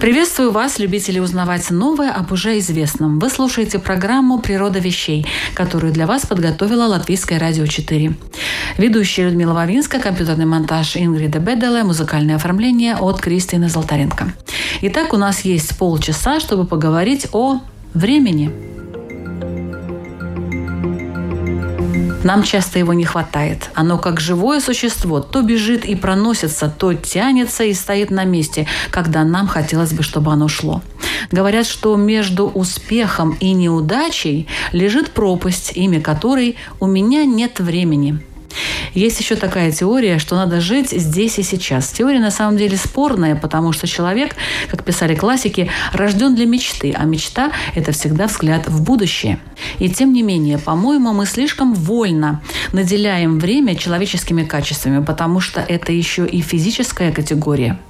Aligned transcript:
Приветствую 0.00 0.50
вас, 0.50 0.78
любители 0.78 1.18
узнавать 1.18 1.70
новое 1.70 2.10
об 2.10 2.32
уже 2.32 2.58
известном. 2.58 3.18
Вы 3.18 3.28
слушаете 3.28 3.78
программу 3.78 4.38
«Природа 4.38 4.78
вещей», 4.78 5.26
которую 5.52 5.92
для 5.92 6.06
вас 6.06 6.24
подготовила 6.24 6.84
Латвийское 6.84 7.38
радио 7.38 7.66
4. 7.66 8.14
Ведущая 8.78 9.24
Людмила 9.24 9.52
Вавинска, 9.52 9.98
компьютерный 9.98 10.46
монтаж 10.46 10.96
Ингрида 10.96 11.38
Беделе, 11.38 11.84
музыкальное 11.84 12.36
оформление 12.36 12.96
от 12.96 13.20
Кристины 13.20 13.68
Золотаренко. 13.68 14.32
Итак, 14.80 15.12
у 15.12 15.18
нас 15.18 15.42
есть 15.42 15.76
полчаса, 15.76 16.40
чтобы 16.40 16.64
поговорить 16.64 17.28
о 17.32 17.60
времени– 17.92 18.50
Нам 22.22 22.42
часто 22.42 22.78
его 22.78 22.92
не 22.92 23.04
хватает. 23.04 23.70
Оно 23.74 23.98
как 23.98 24.20
живое 24.20 24.60
существо 24.60 25.20
то 25.20 25.42
бежит 25.42 25.84
и 25.86 25.94
проносится, 25.94 26.68
то 26.68 26.92
тянется 26.92 27.64
и 27.64 27.72
стоит 27.72 28.10
на 28.10 28.24
месте, 28.24 28.66
когда 28.90 29.24
нам 29.24 29.46
хотелось 29.46 29.92
бы, 29.92 30.02
чтобы 30.02 30.32
оно 30.32 30.48
шло. 30.48 30.82
Говорят, 31.30 31.66
что 31.66 31.96
между 31.96 32.46
успехом 32.46 33.36
и 33.40 33.52
неудачей 33.52 34.48
лежит 34.72 35.12
пропасть, 35.12 35.72
имя 35.74 36.00
которой 36.00 36.56
«У 36.78 36.86
меня 36.86 37.24
нет 37.24 37.58
времени». 37.58 38.20
Есть 38.94 39.20
еще 39.20 39.36
такая 39.36 39.72
теория, 39.72 40.18
что 40.18 40.36
надо 40.36 40.60
жить 40.60 40.90
здесь 40.90 41.38
и 41.38 41.42
сейчас. 41.42 41.90
Теория 41.90 42.20
на 42.20 42.30
самом 42.30 42.56
деле 42.56 42.76
спорная, 42.76 43.36
потому 43.36 43.72
что 43.72 43.86
человек, 43.86 44.34
как 44.70 44.84
писали 44.84 45.14
классики, 45.14 45.70
рожден 45.92 46.34
для 46.34 46.46
мечты, 46.46 46.94
а 46.96 47.04
мечта– 47.04 47.52
это 47.74 47.92
всегда 47.92 48.26
взгляд 48.26 48.68
в 48.68 48.82
будущее. 48.82 49.38
И 49.78 49.88
тем 49.88 50.12
не 50.12 50.22
менее, 50.22 50.58
по-моему, 50.58 51.12
мы 51.12 51.26
слишком 51.26 51.74
вольно 51.74 52.42
наделяем 52.72 53.38
время 53.38 53.76
человеческими 53.76 54.44
качествами, 54.44 55.04
потому 55.04 55.40
что 55.40 55.60
это 55.60 55.92
еще 55.92 56.26
и 56.26 56.40
физическая 56.40 57.12
категория– 57.12 57.78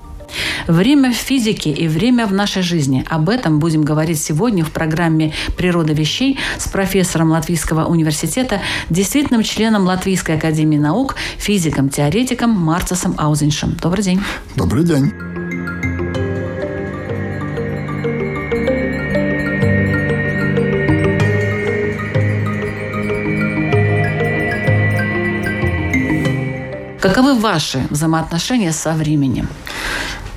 Время 0.66 1.12
в 1.12 1.16
физике 1.16 1.70
и 1.70 1.88
время 1.88 2.26
в 2.26 2.32
нашей 2.32 2.62
жизни. 2.62 3.04
Об 3.08 3.28
этом 3.28 3.58
будем 3.58 3.82
говорить 3.82 4.20
сегодня 4.20 4.64
в 4.64 4.70
программе 4.70 5.32
«Природа 5.56 5.92
вещей» 5.92 6.38
с 6.58 6.68
профессором 6.68 7.30
Латвийского 7.30 7.86
университета, 7.86 8.60
действительным 8.88 9.42
членом 9.42 9.84
Латвийской 9.84 10.36
академии 10.36 10.78
наук, 10.78 11.16
физиком-теоретиком 11.38 12.50
Марцесом 12.50 13.14
Аузеншем. 13.18 13.76
Добрый 13.80 14.04
день. 14.04 14.20
Добрый 14.56 14.84
день. 14.84 15.12
Каковы 27.00 27.34
ваши 27.34 27.80
взаимоотношения 27.88 28.72
со 28.72 28.92
временем? 28.92 29.48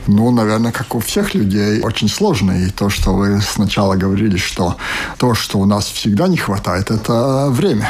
Ну, 0.08 0.32
наверное, 0.32 0.72
как 0.72 0.96
у 0.96 1.00
всех 1.00 1.34
людей, 1.34 1.82
очень 1.82 2.10
сложно. 2.10 2.52
И 2.52 2.70
то, 2.70 2.90
что 2.90 3.14
вы 3.14 3.42
сначала 3.42 3.96
говорили, 3.96 4.38
что 4.38 4.76
то, 5.18 5.34
что 5.34 5.60
у 5.60 5.66
нас 5.66 5.86
всегда 5.86 6.28
не 6.28 6.38
хватает, 6.38 6.92
это 6.92 7.48
время. 7.50 7.90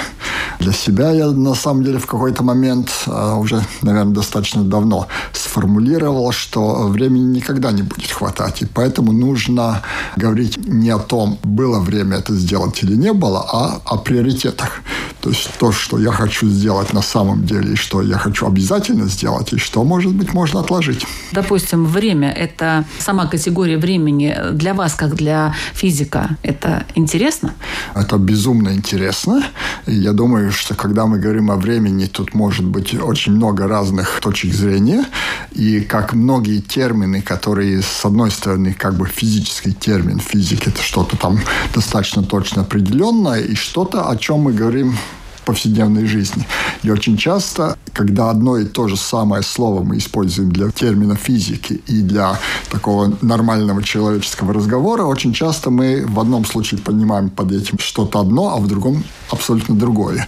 Для 0.60 0.74
себя 0.74 1.12
я, 1.12 1.32
на 1.32 1.56
самом 1.56 1.84
деле, 1.84 1.98
в 1.98 2.06
какой-то 2.06 2.44
момент, 2.44 2.92
а, 3.08 3.36
уже, 3.36 3.64
наверное, 3.82 4.14
достаточно 4.14 4.64
давно, 4.64 5.08
сформулировал, 5.34 6.32
что 6.32 6.88
времени 6.88 7.38
никогда 7.38 7.72
не 7.72 7.82
будет 7.82 8.12
хватать. 8.12 8.62
И 8.62 8.66
поэтому 8.66 9.12
нужно 9.12 9.82
говорить 10.16 10.58
не 10.68 10.92
о 10.92 11.00
том, 11.00 11.40
было 11.44 11.80
время 11.80 12.18
это 12.18 12.36
сделать 12.36 12.84
или 12.84 12.96
не 12.96 13.14
было, 13.14 13.46
а 13.52 13.82
о 13.86 13.98
приоритетах. 13.98 14.82
То 15.22 15.30
есть 15.30 15.50
то, 15.58 15.72
что 15.72 15.98
я 15.98 16.12
хочу 16.12 16.48
сделать 16.48 16.94
на 16.94 17.02
самом 17.02 17.46
деле, 17.46 17.74
и 17.74 17.76
что 17.76 18.02
я 18.02 18.18
хочу 18.18 18.46
обязательно 18.46 19.08
сделать, 19.08 19.54
и 19.54 19.58
что, 19.58 19.84
может 19.84 20.14
быть, 20.14 20.34
можно 20.34 20.60
отложить. 20.60 21.08
Допустим, 21.32 21.86
время– 21.86 22.03
это 22.12 22.86
сама 23.00 23.28
категория 23.28 23.78
времени 23.78 24.36
для 24.52 24.74
вас, 24.74 24.96
как 24.96 25.16
для 25.16 25.56
физика, 25.74 26.38
это 26.44 26.86
интересно? 26.96 27.54
Это 27.96 28.18
безумно 28.18 28.74
интересно. 28.74 29.44
Я 29.86 30.14
думаю, 30.14 30.52
что 30.52 30.76
когда 30.76 31.06
мы 31.06 31.20
говорим 31.20 31.52
о 31.52 31.56
времени, 31.56 32.06
тут 32.06 32.34
может 32.34 32.66
быть 32.66 32.94
очень 32.94 33.34
много 33.34 33.68
разных 33.68 34.20
точек 34.22 34.54
зрения. 34.54 35.06
И 35.52 35.82
как 35.82 36.14
многие 36.14 36.60
термины, 36.60 37.22
которые, 37.22 37.82
с 37.82 38.06
одной 38.06 38.32
стороны, 38.32 38.74
как 38.74 38.96
бы 38.96 39.08
физический 39.08 39.74
термин, 39.74 40.20
физик– 40.20 40.68
это 40.68 40.82
что-то 40.82 41.18
там 41.18 41.40
достаточно 41.74 42.24
точно 42.24 42.62
определенное, 42.64 43.40
и 43.40 43.56
что-то, 43.56 44.10
о 44.10 44.18
чем 44.18 44.40
мы 44.40 44.54
говорим 44.54 44.98
повседневной 45.46 46.06
жизни. 46.06 46.46
И 46.84 46.92
очень 46.92 47.18
часто, 47.18 47.78
когда 47.94 48.30
одно 48.30 48.58
и 48.58 48.66
то 48.66 48.88
же 48.88 48.98
самое 48.98 49.44
слово 49.44 49.84
мы 49.84 49.98
используем 49.98 50.52
для 50.52 50.70
термина 50.72 51.16
физики 51.16 51.82
и 51.88 52.02
для 52.02 52.40
такого 52.70 53.14
нормального 53.22 53.84
человеческого 53.84 54.54
разговора, 54.54 55.04
очень 55.04 55.34
часто 55.34 55.70
мы 55.70 56.06
в 56.06 56.20
одном 56.20 56.46
случае 56.46 56.80
понимаем 56.80 57.30
под 57.30 57.52
этим 57.52 57.78
что-то 57.80 58.20
одно, 58.20 58.56
а 58.56 58.58
в 58.58 58.68
другом 58.68 59.04
абсолютно 59.30 59.76
другое. 59.76 60.28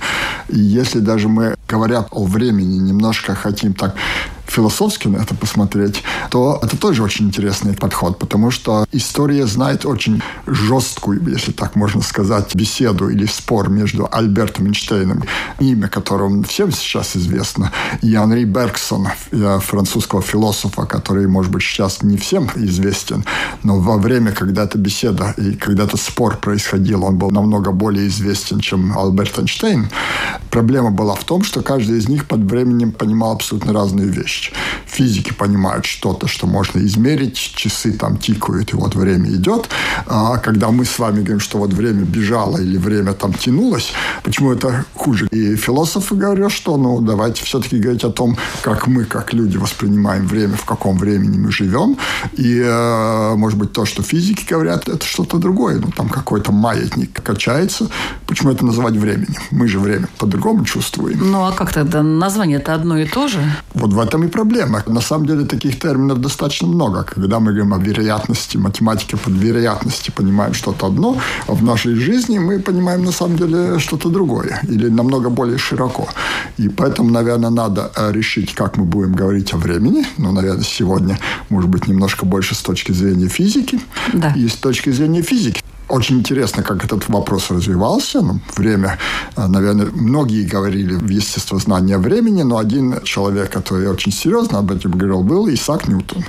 И 0.50 0.60
если 0.60 1.00
даже 1.00 1.28
мы, 1.28 1.56
говоря 1.68 2.06
о 2.12 2.26
времени, 2.26 2.78
немножко 2.78 3.36
хотим 3.36 3.74
так 3.74 3.96
философски 4.48 5.08
на 5.08 5.18
это 5.18 5.34
посмотреть, 5.36 6.04
то 6.30 6.60
это 6.62 6.78
тоже 6.78 7.04
очень 7.04 7.26
интересный 7.26 7.74
подход, 7.74 8.20
потому 8.20 8.52
что 8.52 8.86
история 8.92 9.48
знает 9.48 9.86
очень 9.86 10.22
жесткую, 10.46 11.28
если 11.28 11.52
так 11.52 11.76
можно 11.76 12.02
сказать, 12.02 12.56
беседу 12.56 13.10
или 13.10 13.26
спор 13.26 13.70
между 13.70 14.08
Альбертом 14.12 14.68
Эйнштейном, 14.68 15.24
имя 15.60 15.88
которого 15.88 16.44
всем 16.44 16.72
сейчас 16.72 17.16
известно, 17.18 17.72
и 18.02 18.14
Анри 18.16 18.44
Бергсон, 18.44 19.08
французского 19.62 20.22
философа, 20.22 20.86
который, 20.86 21.28
может 21.28 21.52
быть, 21.52 21.64
сейчас 21.64 22.04
не 22.04 22.18
всем 22.18 22.50
известен, 22.56 23.26
но 23.64 23.80
во 23.80 23.98
время, 23.98 24.32
когда 24.32 24.64
эта 24.64 24.78
беседа 24.78 25.34
и 25.38 25.54
когда 25.56 25.86
этот 25.86 26.00
спор 26.00 26.38
происходил, 26.38 27.04
он 27.04 27.18
был 27.18 27.32
намного 27.32 27.72
более 27.72 28.08
известен, 28.08 28.60
чем 28.60 28.98
Альберт 28.98 29.40
Эйнштейн. 29.40 29.90
Проблема 30.52 30.92
была 30.92 31.16
в 31.16 31.24
том, 31.24 31.44
что 31.44 31.62
каждый 31.62 31.98
из 31.98 32.08
них 32.08 32.28
под 32.28 32.42
временем 32.42 32.92
понимал 32.92 33.34
абсолютно 33.34 33.74
разные 33.74 34.08
вещи 34.08 34.35
физики 34.86 35.34
понимают 35.34 35.86
что-то, 35.86 36.28
что 36.28 36.48
можно 36.48 36.80
измерить, 36.80 37.38
часы 37.38 37.92
там 37.92 38.18
тикают, 38.18 38.74
и 38.74 38.76
вот 38.76 38.96
время 38.96 39.30
идет. 39.30 39.70
А 40.08 40.38
когда 40.38 40.70
мы 40.70 40.86
с 40.86 41.00
вами 41.00 41.18
говорим, 41.18 41.40
что 41.40 41.58
вот 41.58 41.74
время 41.74 42.04
бежало 42.04 42.58
или 42.58 42.78
время 42.78 43.14
там 43.14 43.34
тянулось, 43.34 43.94
почему 44.24 44.52
это 44.52 44.86
хуже? 44.94 45.28
И 45.32 45.56
философы 45.56 46.16
говорят, 46.16 46.52
что 46.52 46.78
ну 46.78 47.02
давайте 47.02 47.44
все-таки 47.44 47.78
говорить 47.78 48.04
о 48.04 48.12
том, 48.12 48.38
как 48.62 48.88
мы, 48.88 49.06
как 49.06 49.34
люди, 49.34 49.58
воспринимаем 49.58 50.28
время, 50.28 50.56
в 50.56 50.66
каком 50.66 50.98
времени 50.98 51.38
мы 51.38 51.52
живем. 51.52 51.98
И, 52.34 52.62
э, 52.64 53.36
может 53.36 53.58
быть, 53.58 53.72
то, 53.72 53.86
что 53.86 54.04
физики 54.04 54.46
говорят, 54.50 54.88
это 54.88 55.06
что-то 55.06 55.38
другое. 55.38 55.80
Ну, 55.80 55.92
там 55.92 56.10
какой-то 56.10 56.52
маятник 56.52 57.22
качается. 57.24 57.88
Почему 58.28 58.52
это 58.52 58.66
называть 58.66 58.96
временем? 58.96 59.36
Мы 59.52 59.68
же 59.68 59.80
время 59.80 60.08
по-другому 60.18 60.66
чувствуем. 60.66 61.20
Ну, 61.32 61.46
а 61.46 61.52
как 61.52 61.74
тогда? 61.74 62.04
Название 62.04 62.58
это 62.58 62.74
одно 62.74 62.98
и 62.98 63.06
то 63.06 63.28
же? 63.28 63.40
Вот 63.74 63.94
в 63.94 64.00
этом 64.00 64.25
и 64.26 64.28
проблема. 64.28 64.84
На 64.88 65.02
самом 65.02 65.26
деле 65.26 65.46
таких 65.46 65.80
терминов 65.80 66.20
достаточно 66.20 66.68
много. 66.68 67.04
Когда 67.04 67.40
мы 67.40 67.54
говорим 67.54 67.74
о 67.74 67.78
вероятности, 67.78 68.58
математика 68.58 69.18
под 69.18 69.34
вероятности 69.34 70.12
понимаем 70.12 70.54
что-то 70.54 70.88
одно, 70.88 71.18
а 71.48 71.54
в 71.54 71.64
нашей 71.64 71.96
жизни 71.96 72.40
мы 72.40 72.60
понимаем 72.60 73.06
на 73.06 73.12
самом 73.12 73.38
деле 73.38 73.80
что-то 73.80 74.10
другое. 74.10 74.60
Или 74.64 74.90
намного 74.90 75.30
более 75.30 75.58
широко. 75.58 76.08
И 76.58 76.70
поэтому, 76.70 77.12
наверное, 77.12 77.50
надо 77.50 77.92
э, 77.96 78.12
решить, 78.12 78.54
как 78.54 78.78
мы 78.78 78.86
будем 78.86 79.16
говорить 79.16 79.54
о 79.54 79.58
времени. 79.58 80.06
Ну, 80.18 80.32
наверное, 80.32 80.64
сегодня, 80.64 81.18
может 81.50 81.70
быть, 81.70 81.88
немножко 81.88 82.26
больше 82.26 82.56
с 82.56 82.62
точки 82.62 82.94
зрения 82.94 83.28
физики. 83.28 83.80
Да. 84.14 84.34
И 84.36 84.48
с 84.48 84.56
точки 84.56 84.92
зрения 84.92 85.22
физики 85.22 85.65
очень 85.96 86.18
интересно, 86.18 86.64
как 86.64 86.86
этот 86.86 87.10
вопрос 87.10 87.52
развивался. 87.52 88.22
Ну, 88.22 88.40
время, 88.58 88.98
э, 89.38 89.48
наверное, 89.48 89.88
многие 89.94 90.44
говорили 90.44 90.94
в 90.96 91.10
естествознании 91.10 91.96
времени, 91.96 92.44
но 92.44 92.58
один 92.58 93.02
человек, 93.04 93.50
который 93.50 93.88
очень 93.88 94.12
серьезно 94.12 94.60
об 94.60 94.72
этом 94.72 94.92
говорил, 94.92 95.24
был 95.24 95.48
Исаак 95.50 95.88
Ньютон. 95.88 96.24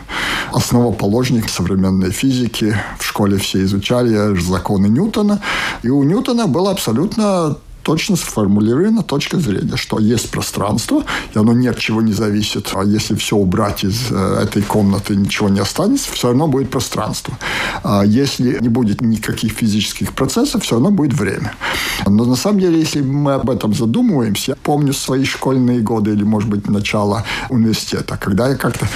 Основоположник 0.52 1.48
современной 1.48 2.10
физики. 2.10 2.74
В 2.98 3.04
школе 3.04 3.36
все 3.36 3.64
изучали 3.64 4.38
законы 4.40 4.88
Ньютона. 4.88 5.40
И 5.84 5.90
у 5.90 6.02
Ньютона 6.04 6.46
было 6.46 6.70
абсолютно 6.70 7.56
точно 7.86 8.16
сформулирована 8.16 9.04
точка 9.04 9.38
зрения, 9.38 9.76
что 9.76 10.00
есть 10.00 10.30
пространство, 10.32 11.04
и 11.32 11.38
оно 11.38 11.52
ни 11.52 11.68
от 11.68 11.78
чего 11.78 12.02
не 12.02 12.12
зависит. 12.12 12.72
А 12.74 12.82
если 12.82 13.14
все 13.14 13.36
убрать 13.36 13.84
из 13.84 14.10
э, 14.10 14.40
этой 14.42 14.62
комнаты, 14.62 15.14
ничего 15.14 15.48
не 15.48 15.60
останется, 15.60 16.10
все 16.12 16.28
равно 16.28 16.48
будет 16.48 16.68
пространство. 16.68 17.38
А 17.84 18.02
если 18.04 18.58
не 18.60 18.68
будет 18.68 19.02
никаких 19.02 19.52
физических 19.52 20.14
процессов, 20.14 20.64
все 20.64 20.74
равно 20.74 20.90
будет 20.90 21.14
время. 21.14 21.54
Но 22.06 22.24
на 22.24 22.34
самом 22.34 22.58
деле, 22.58 22.80
если 22.80 23.02
мы 23.02 23.34
об 23.34 23.50
этом 23.50 23.72
задумываемся, 23.72 24.50
я 24.50 24.56
помню 24.56 24.92
свои 24.92 25.24
школьные 25.24 25.80
годы 25.80 26.10
или, 26.10 26.24
может 26.24 26.50
быть, 26.50 26.68
начало 26.68 27.24
университета, 27.50 28.18
когда 28.20 28.48
я 28.48 28.56
как-то 28.56 28.88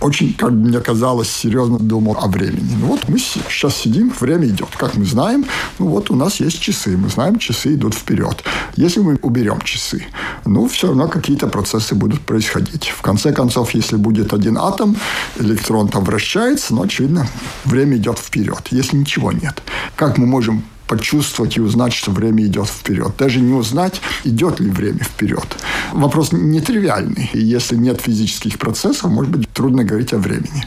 очень, 0.00 0.34
как 0.34 0.50
мне 0.50 0.80
казалось, 0.80 1.30
серьезно 1.30 1.78
думал 1.78 2.16
о 2.20 2.28
времени. 2.28 2.76
Ну 2.80 2.86
вот 2.86 3.08
мы 3.08 3.18
сейчас 3.18 3.76
сидим, 3.76 4.12
время 4.20 4.46
идет. 4.46 4.68
Как 4.76 4.96
мы 4.96 5.04
знаем, 5.04 5.44
ну 5.78 5.88
вот 5.88 6.10
у 6.10 6.14
нас 6.14 6.40
есть 6.40 6.60
часы, 6.60 6.96
мы 6.96 7.08
знаем, 7.08 7.38
часы 7.38 7.74
идут 7.74 7.94
вперед. 7.94 8.44
Если 8.76 9.00
мы 9.00 9.18
уберем 9.22 9.60
часы, 9.62 10.06
ну 10.44 10.68
все 10.68 10.88
равно 10.88 11.08
какие-то 11.08 11.48
процессы 11.48 11.94
будут 11.94 12.20
происходить. 12.20 12.88
В 12.88 13.02
конце 13.02 13.32
концов, 13.32 13.74
если 13.74 13.96
будет 13.96 14.32
один 14.32 14.58
атом, 14.58 14.96
электрон 15.38 15.88
там 15.88 16.04
вращается, 16.04 16.74
но, 16.74 16.82
очевидно, 16.82 17.26
время 17.64 17.96
идет 17.96 18.18
вперед. 18.18 18.68
Если 18.70 18.96
ничего 18.96 19.32
нет, 19.32 19.62
как 19.96 20.18
мы 20.18 20.26
можем 20.26 20.62
почувствовать 20.88 21.56
и 21.56 21.60
узнать, 21.60 21.92
что 21.92 22.10
время 22.10 22.44
идет 22.44 22.66
вперед. 22.66 23.12
Даже 23.16 23.40
не 23.40 23.52
узнать, 23.52 24.00
идет 24.24 24.58
ли 24.58 24.70
время 24.70 25.04
вперед. 25.04 25.46
Вопрос 25.92 26.32
нетривиальный. 26.32 27.30
И 27.32 27.40
если 27.40 27.76
нет 27.76 28.00
физических 28.00 28.58
процессов, 28.58 29.10
может 29.10 29.32
быть, 29.32 29.48
трудно 29.52 29.84
говорить 29.84 30.12
о 30.12 30.18
времени. 30.18 30.64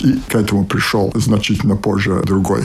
И 0.00 0.20
к 0.28 0.34
этому 0.34 0.64
пришел 0.64 1.12
значительно 1.14 1.76
позже 1.76 2.22
другой, 2.24 2.64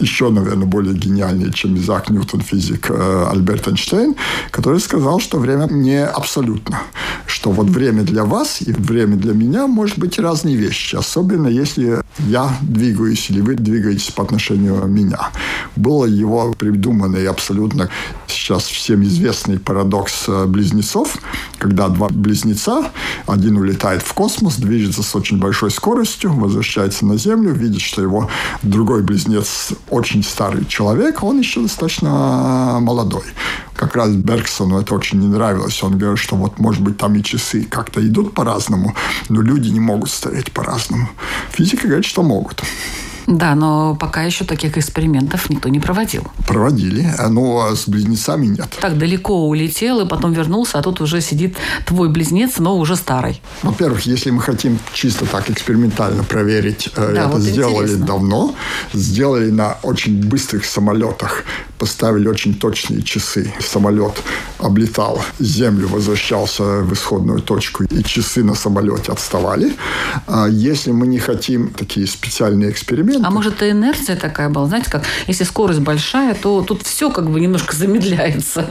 еще, 0.00 0.30
наверное, 0.30 0.66
более 0.66 0.94
гениальный, 0.94 1.52
чем 1.52 1.76
Изак 1.76 2.10
Ньютон, 2.10 2.40
физик 2.40 2.90
э, 2.90 3.26
Альберт 3.30 3.68
Эйнштейн, 3.68 4.14
который 4.50 4.80
сказал, 4.80 5.20
что 5.20 5.38
время 5.38 5.66
не 5.70 6.04
абсолютно. 6.04 6.80
Что 7.26 7.50
вот 7.50 7.68
время 7.68 8.02
для 8.02 8.24
вас 8.24 8.62
и 8.62 8.72
время 8.72 9.16
для 9.16 9.34
меня 9.34 9.66
может 9.66 9.98
быть 9.98 10.18
разные 10.18 10.56
вещи. 10.56 10.96
Особенно 10.96 11.48
если 11.48 12.02
я 12.18 12.50
двигаюсь 12.62 13.30
или 13.30 13.40
вы 13.40 13.54
двигаетесь 13.54 14.10
по 14.10 14.22
отношению 14.22 14.86
меня. 14.86 15.30
Было 15.76 16.06
его 16.06 16.52
придуманный 16.52 17.28
абсолютно 17.28 17.90
сейчас 18.26 18.64
всем 18.64 19.02
известный 19.02 19.58
парадокс 19.58 20.24
э, 20.28 20.46
близнецов, 20.46 21.18
когда 21.60 21.88
два 21.88 22.08
близнеца, 22.08 22.90
один 23.26 23.58
улетает 23.58 24.02
в 24.02 24.12
космос, 24.14 24.56
движется 24.56 25.02
с 25.02 25.14
очень 25.14 25.38
большой 25.38 25.70
скоростью, 25.70 26.32
возвращается 26.32 27.04
на 27.04 27.16
Землю, 27.18 27.52
видит, 27.52 27.82
что 27.82 28.02
его 28.02 28.30
другой 28.62 29.02
близнец 29.02 29.68
очень 29.90 30.24
старый 30.24 30.64
человек, 30.64 31.22
он 31.22 31.38
еще 31.38 31.60
достаточно 31.60 32.78
молодой. 32.80 33.24
Как 33.76 33.94
раз 33.94 34.10
Бергсону 34.10 34.80
это 34.80 34.94
очень 34.94 35.20
не 35.20 35.28
нравилось. 35.28 35.82
Он 35.82 35.92
говорил, 35.92 36.16
что 36.16 36.36
вот, 36.36 36.58
может 36.58 36.82
быть, 36.82 36.98
там 36.98 37.14
и 37.14 37.22
часы 37.22 37.64
как-то 37.64 38.06
идут 38.06 38.34
по-разному, 38.34 38.94
но 39.28 39.40
люди 39.42 39.68
не 39.68 39.80
могут 39.80 40.10
стареть 40.10 40.52
по-разному. 40.52 41.08
Физика 41.52 41.86
говорит, 41.86 42.06
что 42.06 42.22
могут. 42.22 42.62
Да, 43.30 43.54
но 43.54 43.94
пока 43.94 44.24
еще 44.24 44.44
таких 44.44 44.76
экспериментов 44.76 45.50
никто 45.50 45.68
не 45.68 45.78
проводил. 45.78 46.24
Проводили, 46.48 47.08
но 47.28 47.76
с 47.76 47.88
близнецами 47.88 48.46
нет. 48.46 48.76
Так 48.80 48.98
далеко 48.98 49.46
улетел 49.46 50.00
и 50.00 50.08
потом 50.08 50.32
вернулся, 50.32 50.80
а 50.80 50.82
тут 50.82 51.00
уже 51.00 51.20
сидит 51.20 51.56
твой 51.86 52.08
близнец, 52.08 52.58
но 52.58 52.76
уже 52.76 52.96
старый. 52.96 53.40
Во-первых, 53.62 54.02
если 54.02 54.30
мы 54.30 54.42
хотим 54.42 54.80
чисто 54.92 55.26
так 55.26 55.48
экспериментально 55.48 56.24
проверить, 56.24 56.90
э, 56.96 57.12
да, 57.14 57.20
это 57.20 57.28
вот 57.28 57.40
сделали 57.40 57.84
интересно. 57.84 58.06
давно, 58.06 58.54
сделали 58.92 59.50
на 59.50 59.76
очень 59.82 60.24
быстрых 60.24 60.64
самолетах, 60.64 61.44
поставили 61.78 62.26
очень 62.26 62.54
точные 62.54 63.02
часы. 63.02 63.52
Самолет 63.60 64.14
облетал 64.58 65.22
землю, 65.38 65.86
возвращался 65.86 66.62
в 66.82 66.92
исходную 66.92 67.40
точку, 67.40 67.84
и 67.84 68.02
часы 68.02 68.42
на 68.42 68.56
самолете 68.56 69.12
отставали. 69.12 69.72
А 70.26 70.48
если 70.48 70.90
мы 70.90 71.06
не 71.06 71.20
хотим 71.20 71.70
такие 71.70 72.08
специальные 72.08 72.70
эксперименты, 72.70 73.19
момент. 73.20 73.26
А 73.26 73.30
может, 73.30 73.56
это 73.56 73.70
инерция 73.70 74.16
такая 74.16 74.48
была? 74.48 74.66
Знаете, 74.66 74.90
как 74.90 75.04
если 75.26 75.44
скорость 75.44 75.80
большая, 75.80 76.34
то 76.34 76.62
тут 76.62 76.82
все 76.82 77.10
как 77.10 77.30
бы 77.30 77.40
немножко 77.40 77.76
замедляется. 77.76 78.66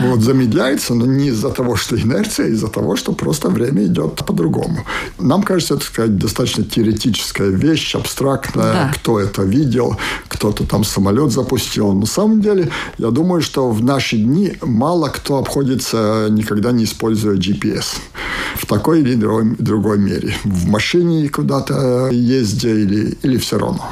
Вот 0.00 0.20
замедляется, 0.20 0.94
но 0.94 1.06
не 1.06 1.28
из-за 1.28 1.50
того, 1.50 1.76
что 1.76 1.96
инерция, 1.96 2.46
а 2.46 2.48
из-за 2.48 2.68
того, 2.68 2.96
что 2.96 3.12
просто 3.12 3.48
время 3.48 3.84
идет 3.84 4.14
по-другому. 4.14 4.84
Нам 5.18 5.42
кажется, 5.42 5.74
это 5.74 5.84
сказать, 5.84 6.16
достаточно 6.16 6.64
теоретическая 6.64 7.50
вещь, 7.50 7.94
абстрактная. 7.94 8.72
Да. 8.72 8.92
Кто 8.94 9.20
это 9.20 9.42
видел, 9.42 9.96
кто-то 10.28 10.64
там 10.64 10.84
самолет 10.84 11.32
запустил. 11.32 11.92
На 11.92 12.06
самом 12.06 12.40
деле, 12.40 12.70
я 12.98 13.10
думаю, 13.10 13.42
что 13.42 13.70
в 13.70 13.82
наши 13.82 14.16
дни 14.16 14.52
мало 14.62 15.08
кто 15.08 15.38
обходится, 15.38 16.28
никогда 16.30 16.72
не 16.72 16.84
используя 16.84 17.36
GPS. 17.36 17.96
В 18.56 18.66
такой 18.66 19.00
или 19.00 19.14
другой, 19.14 19.56
другой 19.58 19.98
мере. 19.98 20.34
В 20.44 20.66
машине 20.66 21.28
куда-то 21.28 22.08
ездя 22.10 22.70
или, 22.70 23.18
или 23.22 23.36
все 23.36 23.58
равно 23.60 23.84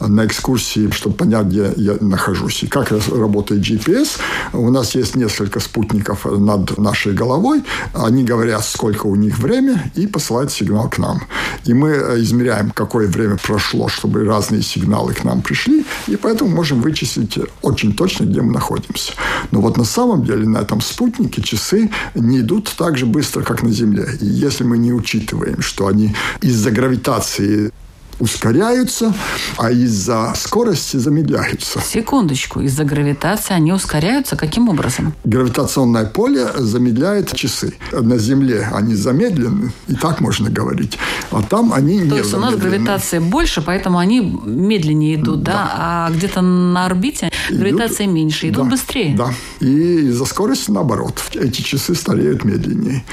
на 0.00 0.26
экскурсии, 0.26 0.90
чтобы 0.90 1.16
понять, 1.16 1.46
где 1.46 1.72
я 1.76 1.96
нахожусь. 2.00 2.62
И 2.62 2.66
как 2.66 2.92
работает 2.92 3.62
GPS. 3.62 4.18
У 4.52 4.70
нас 4.70 4.94
есть 4.94 5.16
несколько 5.16 5.60
спутников 5.60 6.24
над 6.24 6.78
нашей 6.78 7.12
головой. 7.12 7.62
Они 7.94 8.24
говорят, 8.24 8.64
сколько 8.64 9.06
у 9.06 9.14
них 9.14 9.38
время, 9.38 9.90
и 9.94 10.06
посылают 10.06 10.52
сигнал 10.52 10.88
к 10.88 10.98
нам. 10.98 11.22
И 11.64 11.74
мы 11.74 11.90
измеряем, 12.18 12.70
какое 12.70 13.08
время 13.08 13.36
прошло, 13.36 13.88
чтобы 13.88 14.24
разные 14.24 14.62
сигналы 14.62 15.14
к 15.14 15.24
нам 15.24 15.42
пришли. 15.42 15.84
И 16.06 16.16
поэтому 16.16 16.50
можем 16.50 16.80
вычислить 16.80 17.38
очень 17.62 17.94
точно, 17.94 18.24
где 18.24 18.40
мы 18.40 18.52
находимся. 18.52 19.12
Но 19.50 19.60
вот 19.60 19.76
на 19.76 19.84
самом 19.84 20.24
деле 20.24 20.46
на 20.46 20.58
этом 20.58 20.80
спутнике 20.80 21.42
часы 21.42 21.90
не 22.14 22.40
идут 22.40 22.72
так 22.76 22.98
же 22.98 23.06
быстро, 23.06 23.42
как 23.42 23.62
на 23.62 23.70
Земле. 23.70 24.06
И 24.20 24.26
если 24.26 24.64
мы 24.64 24.78
не 24.78 24.92
учитываем, 24.92 25.62
что 25.62 25.86
они 25.86 26.14
из-за 26.42 26.70
гравитации 26.70 27.72
ускоряются, 28.18 29.14
а 29.58 29.70
из-за 29.70 30.32
скорости 30.36 30.96
замедляются. 30.96 31.80
Секундочку, 31.80 32.60
из-за 32.60 32.84
гравитации 32.84 33.54
они 33.54 33.72
ускоряются 33.72 34.36
каким 34.36 34.68
образом? 34.68 35.14
Гравитационное 35.24 36.06
поле 36.06 36.48
замедляет 36.56 37.34
часы. 37.34 37.74
На 37.92 38.18
Земле 38.18 38.68
они 38.72 38.94
замедлены, 38.94 39.72
и 39.88 39.94
так 39.94 40.20
можно 40.20 40.50
говорить, 40.50 40.98
а 41.30 41.42
там 41.42 41.72
они 41.72 41.98
не 41.98 42.10
То 42.10 42.16
есть 42.16 42.34
у 42.34 42.38
нас 42.38 42.56
гравитация 42.56 43.20
больше, 43.20 43.62
поэтому 43.62 43.98
они 43.98 44.20
медленнее 44.20 45.16
идут, 45.16 45.42
да, 45.42 45.52
да? 45.52 45.72
а 45.76 46.10
где-то 46.10 46.40
на 46.40 46.86
орбите 46.86 47.30
гравитация 47.50 48.06
идут, 48.06 48.14
меньше, 48.14 48.48
идут 48.48 48.64
да, 48.64 48.70
быстрее. 48.70 49.14
Да, 49.16 49.30
и 49.60 50.08
из-за 50.08 50.24
скорости 50.24 50.70
наоборот. 50.70 51.20
Эти 51.34 51.60
часы 51.60 51.94
стареют 51.94 52.44
медленнее. 52.44 53.04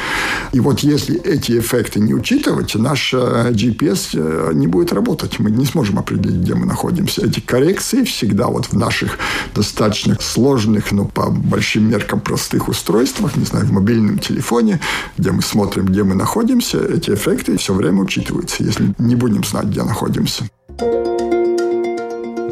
И 0.54 0.60
вот 0.60 0.80
если 0.80 1.20
эти 1.22 1.60
эффекты 1.60 2.00
не 2.00 2.14
учитывать, 2.14 2.76
наш 2.76 3.14
э, 3.14 3.52
GPS 3.52 4.10
э, 4.14 4.52
не 4.54 4.68
будет 4.68 4.93
работать. 4.94 5.40
Мы 5.40 5.52
не 5.52 5.66
сможем 5.66 6.00
определить, 6.00 6.42
где 6.42 6.56
мы 6.56 6.66
находимся. 6.66 7.26
Эти 7.26 7.40
коррекции 7.40 8.04
всегда 8.04 8.48
вот 8.48 8.68
в 8.68 8.74
наших 8.74 9.18
достаточно 9.56 10.18
сложных, 10.20 10.92
но 10.92 11.06
по 11.06 11.30
большим 11.30 11.90
меркам 11.90 12.20
простых 12.20 12.68
устройствах, 12.68 13.36
не 13.36 13.46
знаю, 13.46 13.66
в 13.66 13.72
мобильном 13.72 14.20
телефоне, 14.20 14.80
где 15.18 15.32
мы 15.32 15.42
смотрим, 15.42 15.86
где 15.86 16.04
мы 16.04 16.16
находимся, 16.16 16.80
эти 16.80 17.12
эффекты 17.12 17.58
все 17.58 17.74
время 17.74 18.02
учитываются, 18.02 18.64
если 18.64 18.94
не 18.98 19.16
будем 19.16 19.44
знать, 19.44 19.66
где 19.66 19.84
находимся. 19.84 20.46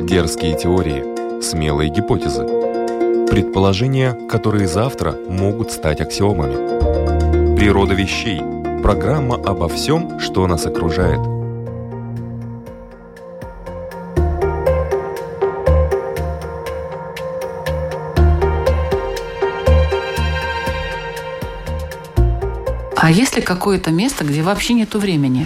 Дерзкие 0.02 0.58
теории, 0.58 1.42
смелые 1.42 1.90
гипотезы. 1.90 2.44
Предположения, 3.30 4.14
которые 4.30 4.68
завтра 4.68 5.16
могут 5.30 5.72
стать 5.72 6.02
аксиомами. 6.02 7.56
Природа 7.56 7.94
вещей. 7.94 8.42
Программа 8.82 9.36
обо 9.36 9.70
всем, 9.70 10.20
что 10.20 10.48
нас 10.48 10.66
окружает– 10.66 11.22
А 23.12 23.14
есть 23.14 23.36
ли 23.36 23.42
какое-то 23.42 23.92
место, 23.92 24.24
где 24.24 24.42
вообще 24.42 24.74
нету 24.74 24.98
времени? 24.98 25.46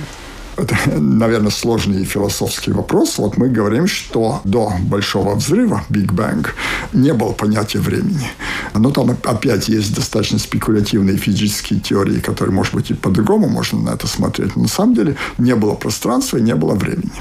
Это, 0.56 0.78
наверное, 1.00 1.50
сложный 1.50 2.06
философский 2.06 2.72
вопрос. 2.72 3.18
Вот 3.18 3.38
мы 3.38 3.50
говорим, 3.50 3.88
что 3.88 4.40
до 4.44 4.72
Большого 4.82 5.34
взрыва, 5.34 5.84
Big 5.90 6.12
Bang, 6.12 6.48
не 6.94 7.12
было 7.12 7.32
понятия 7.32 7.80
времени. 7.80 8.30
Но 8.76 8.92
там 8.92 9.18
опять 9.24 9.68
есть 9.68 9.96
достаточно 9.96 10.38
спекулятивные 10.38 11.18
физические 11.18 11.80
теории, 11.80 12.20
которые, 12.20 12.54
может 12.54 12.76
быть, 12.76 12.92
и 12.92 12.94
по-другому 12.94 13.50
можно 13.50 13.82
на 13.82 13.90
это 13.96 14.06
смотреть. 14.06 14.56
Но 14.56 14.62
на 14.62 14.68
самом 14.68 14.94
деле 14.94 15.16
не 15.40 15.56
было 15.56 15.74
пространства 15.74 16.38
и 16.38 16.44
не 16.44 16.54
было 16.54 16.76
времени. 16.76 17.14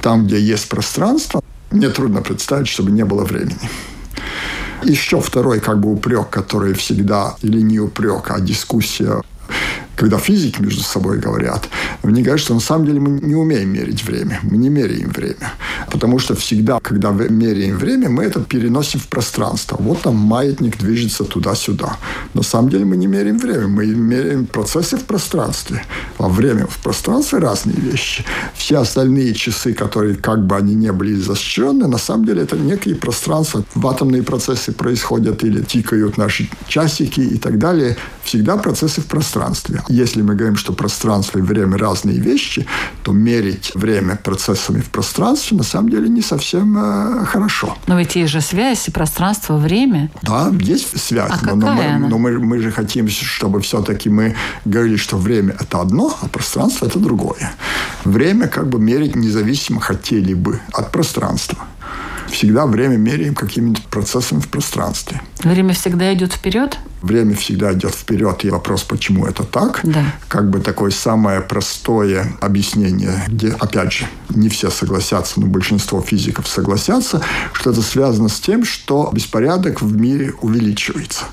Там, 0.00 0.26
где 0.26 0.40
есть 0.40 0.70
пространство, 0.70 1.42
мне 1.70 1.90
трудно 1.90 2.22
представить, 2.22 2.68
чтобы 2.68 2.92
не 2.92 3.04
было 3.04 3.24
времени. 3.24 3.68
Еще 4.84 5.20
второй 5.20 5.60
как 5.60 5.80
бы 5.80 5.92
упрек, 5.92 6.30
который 6.30 6.72
всегда, 6.72 7.36
или 7.42 7.60
не 7.60 7.78
упрек, 7.78 8.30
а 8.30 8.40
дискуссия 8.40 9.20
когда 9.96 10.18
физики 10.18 10.60
между 10.60 10.82
собой 10.82 11.18
говорят, 11.18 11.68
мне 12.02 12.22
говорят, 12.22 12.40
что 12.40 12.54
на 12.54 12.60
самом 12.60 12.86
деле 12.86 13.00
мы 13.00 13.20
не 13.20 13.34
умеем 13.34 13.70
мерить 13.70 14.04
время. 14.04 14.38
Мы 14.42 14.58
не 14.58 14.68
меряем 14.68 15.10
время. 15.10 15.54
Потому 15.90 16.18
что 16.18 16.34
всегда, 16.34 16.78
когда 16.80 17.12
мы 17.12 17.28
меряем 17.28 17.76
время, 17.78 18.08
мы 18.08 18.24
это 18.24 18.40
переносим 18.40 19.00
в 19.00 19.08
пространство. 19.08 19.76
Вот 19.80 20.02
там 20.02 20.14
маятник 20.16 20.78
движется 20.78 21.24
туда-сюда. 21.24 21.96
На 22.34 22.42
самом 22.42 22.68
деле 22.68 22.84
мы 22.84 22.96
не 22.96 23.06
меряем 23.06 23.38
время. 23.38 23.66
Мы 23.66 23.86
меряем 23.86 24.46
процессы 24.46 24.96
в 24.96 25.04
пространстве. 25.04 25.82
А 26.18 26.28
время 26.28 26.66
в 26.66 26.78
пространстве 26.82 27.38
разные 27.38 27.76
вещи. 27.76 28.24
Все 28.54 28.78
остальные 28.78 29.34
часы, 29.34 29.72
которые 29.72 30.16
как 30.16 30.46
бы 30.46 30.56
они 30.56 30.74
не 30.74 30.92
были 30.92 31.14
изощренны, 31.14 31.88
на 31.88 31.98
самом 31.98 32.26
деле 32.26 32.42
это 32.42 32.56
некие 32.56 32.94
пространства. 32.94 33.64
В 33.74 33.86
атомные 33.86 34.22
процессы 34.22 34.72
происходят 34.72 35.42
или 35.44 35.62
тикают 35.62 36.18
наши 36.18 36.48
часики 36.68 37.20
и 37.20 37.38
так 37.38 37.58
далее. 37.58 37.96
Всегда 38.26 38.56
процессы 38.56 39.00
в 39.00 39.06
пространстве. 39.06 39.82
Если 39.88 40.20
мы 40.20 40.34
говорим, 40.34 40.56
что 40.56 40.72
пространство 40.72 41.38
и 41.38 41.42
время 41.42 41.78
разные 41.78 42.18
вещи, 42.18 42.66
то 43.04 43.12
мерить 43.12 43.70
время 43.76 44.16
процессами 44.16 44.80
в 44.80 44.90
пространстве 44.90 45.56
на 45.56 45.62
самом 45.62 45.90
деле 45.90 46.08
не 46.08 46.22
совсем 46.22 46.76
э, 46.76 47.24
хорошо. 47.24 47.78
Но 47.86 47.96
ведь 47.96 48.16
есть 48.16 48.32
же 48.32 48.40
связь, 48.40 48.88
пространство, 48.92 49.56
время. 49.56 50.10
Да, 50.22 50.52
есть 50.58 51.00
связь. 51.00 51.30
А 51.30 51.36
но, 51.36 51.40
какая 51.40 51.54
но, 51.54 51.74
мы, 51.74 51.84
она? 51.84 52.08
но 52.08 52.18
мы, 52.18 52.38
мы 52.40 52.58
же 52.58 52.72
хотим, 52.72 53.08
чтобы 53.08 53.60
все-таки 53.60 54.10
мы 54.10 54.34
говорили, 54.64 54.96
что 54.96 55.16
время– 55.18 55.54
это 55.60 55.80
одно, 55.80 56.12
а 56.20 56.26
пространство– 56.26 56.86
это 56.86 56.98
другое. 56.98 57.52
Время 58.04 58.48
как 58.48 58.68
бы 58.68 58.80
мерить 58.80 59.14
независимо 59.14 59.80
хотели 59.80 60.34
бы 60.34 60.60
от 60.72 60.90
пространства. 60.90 61.58
Всегда 62.28 62.66
время 62.66 62.96
меряем 62.96 63.36
какими-то 63.36 63.82
процессами 63.88 64.40
в 64.40 64.48
пространстве. 64.48 65.22
Время 65.44 65.74
всегда 65.74 66.12
идет 66.12 66.32
вперед? 66.32 66.76
Время 67.06 67.36
всегда 67.36 67.72
идет 67.72 67.94
вперед. 67.94 68.44
И 68.44 68.50
вопрос, 68.50 68.82
почему 68.82 69.26
это 69.26 69.44
так? 69.44 69.80
Да. 69.84 70.04
Как 70.26 70.50
бы 70.50 70.58
такое 70.58 70.90
самое 70.90 71.40
простое 71.40 72.26
объяснение, 72.40 73.24
где, 73.28 73.50
опять 73.50 73.92
же, 73.92 74.06
не 74.30 74.48
все 74.48 74.70
согласятся, 74.70 75.40
но 75.40 75.46
большинство 75.46 76.00
физиков 76.00 76.48
согласятся, 76.48 77.22
что 77.52 77.70
это 77.70 77.82
связано 77.82 78.28
с 78.28 78.40
тем, 78.40 78.64
что 78.64 79.10
беспорядок 79.12 79.82
в 79.82 79.96
мире 79.96 80.34
увеличивается. 80.40 81.24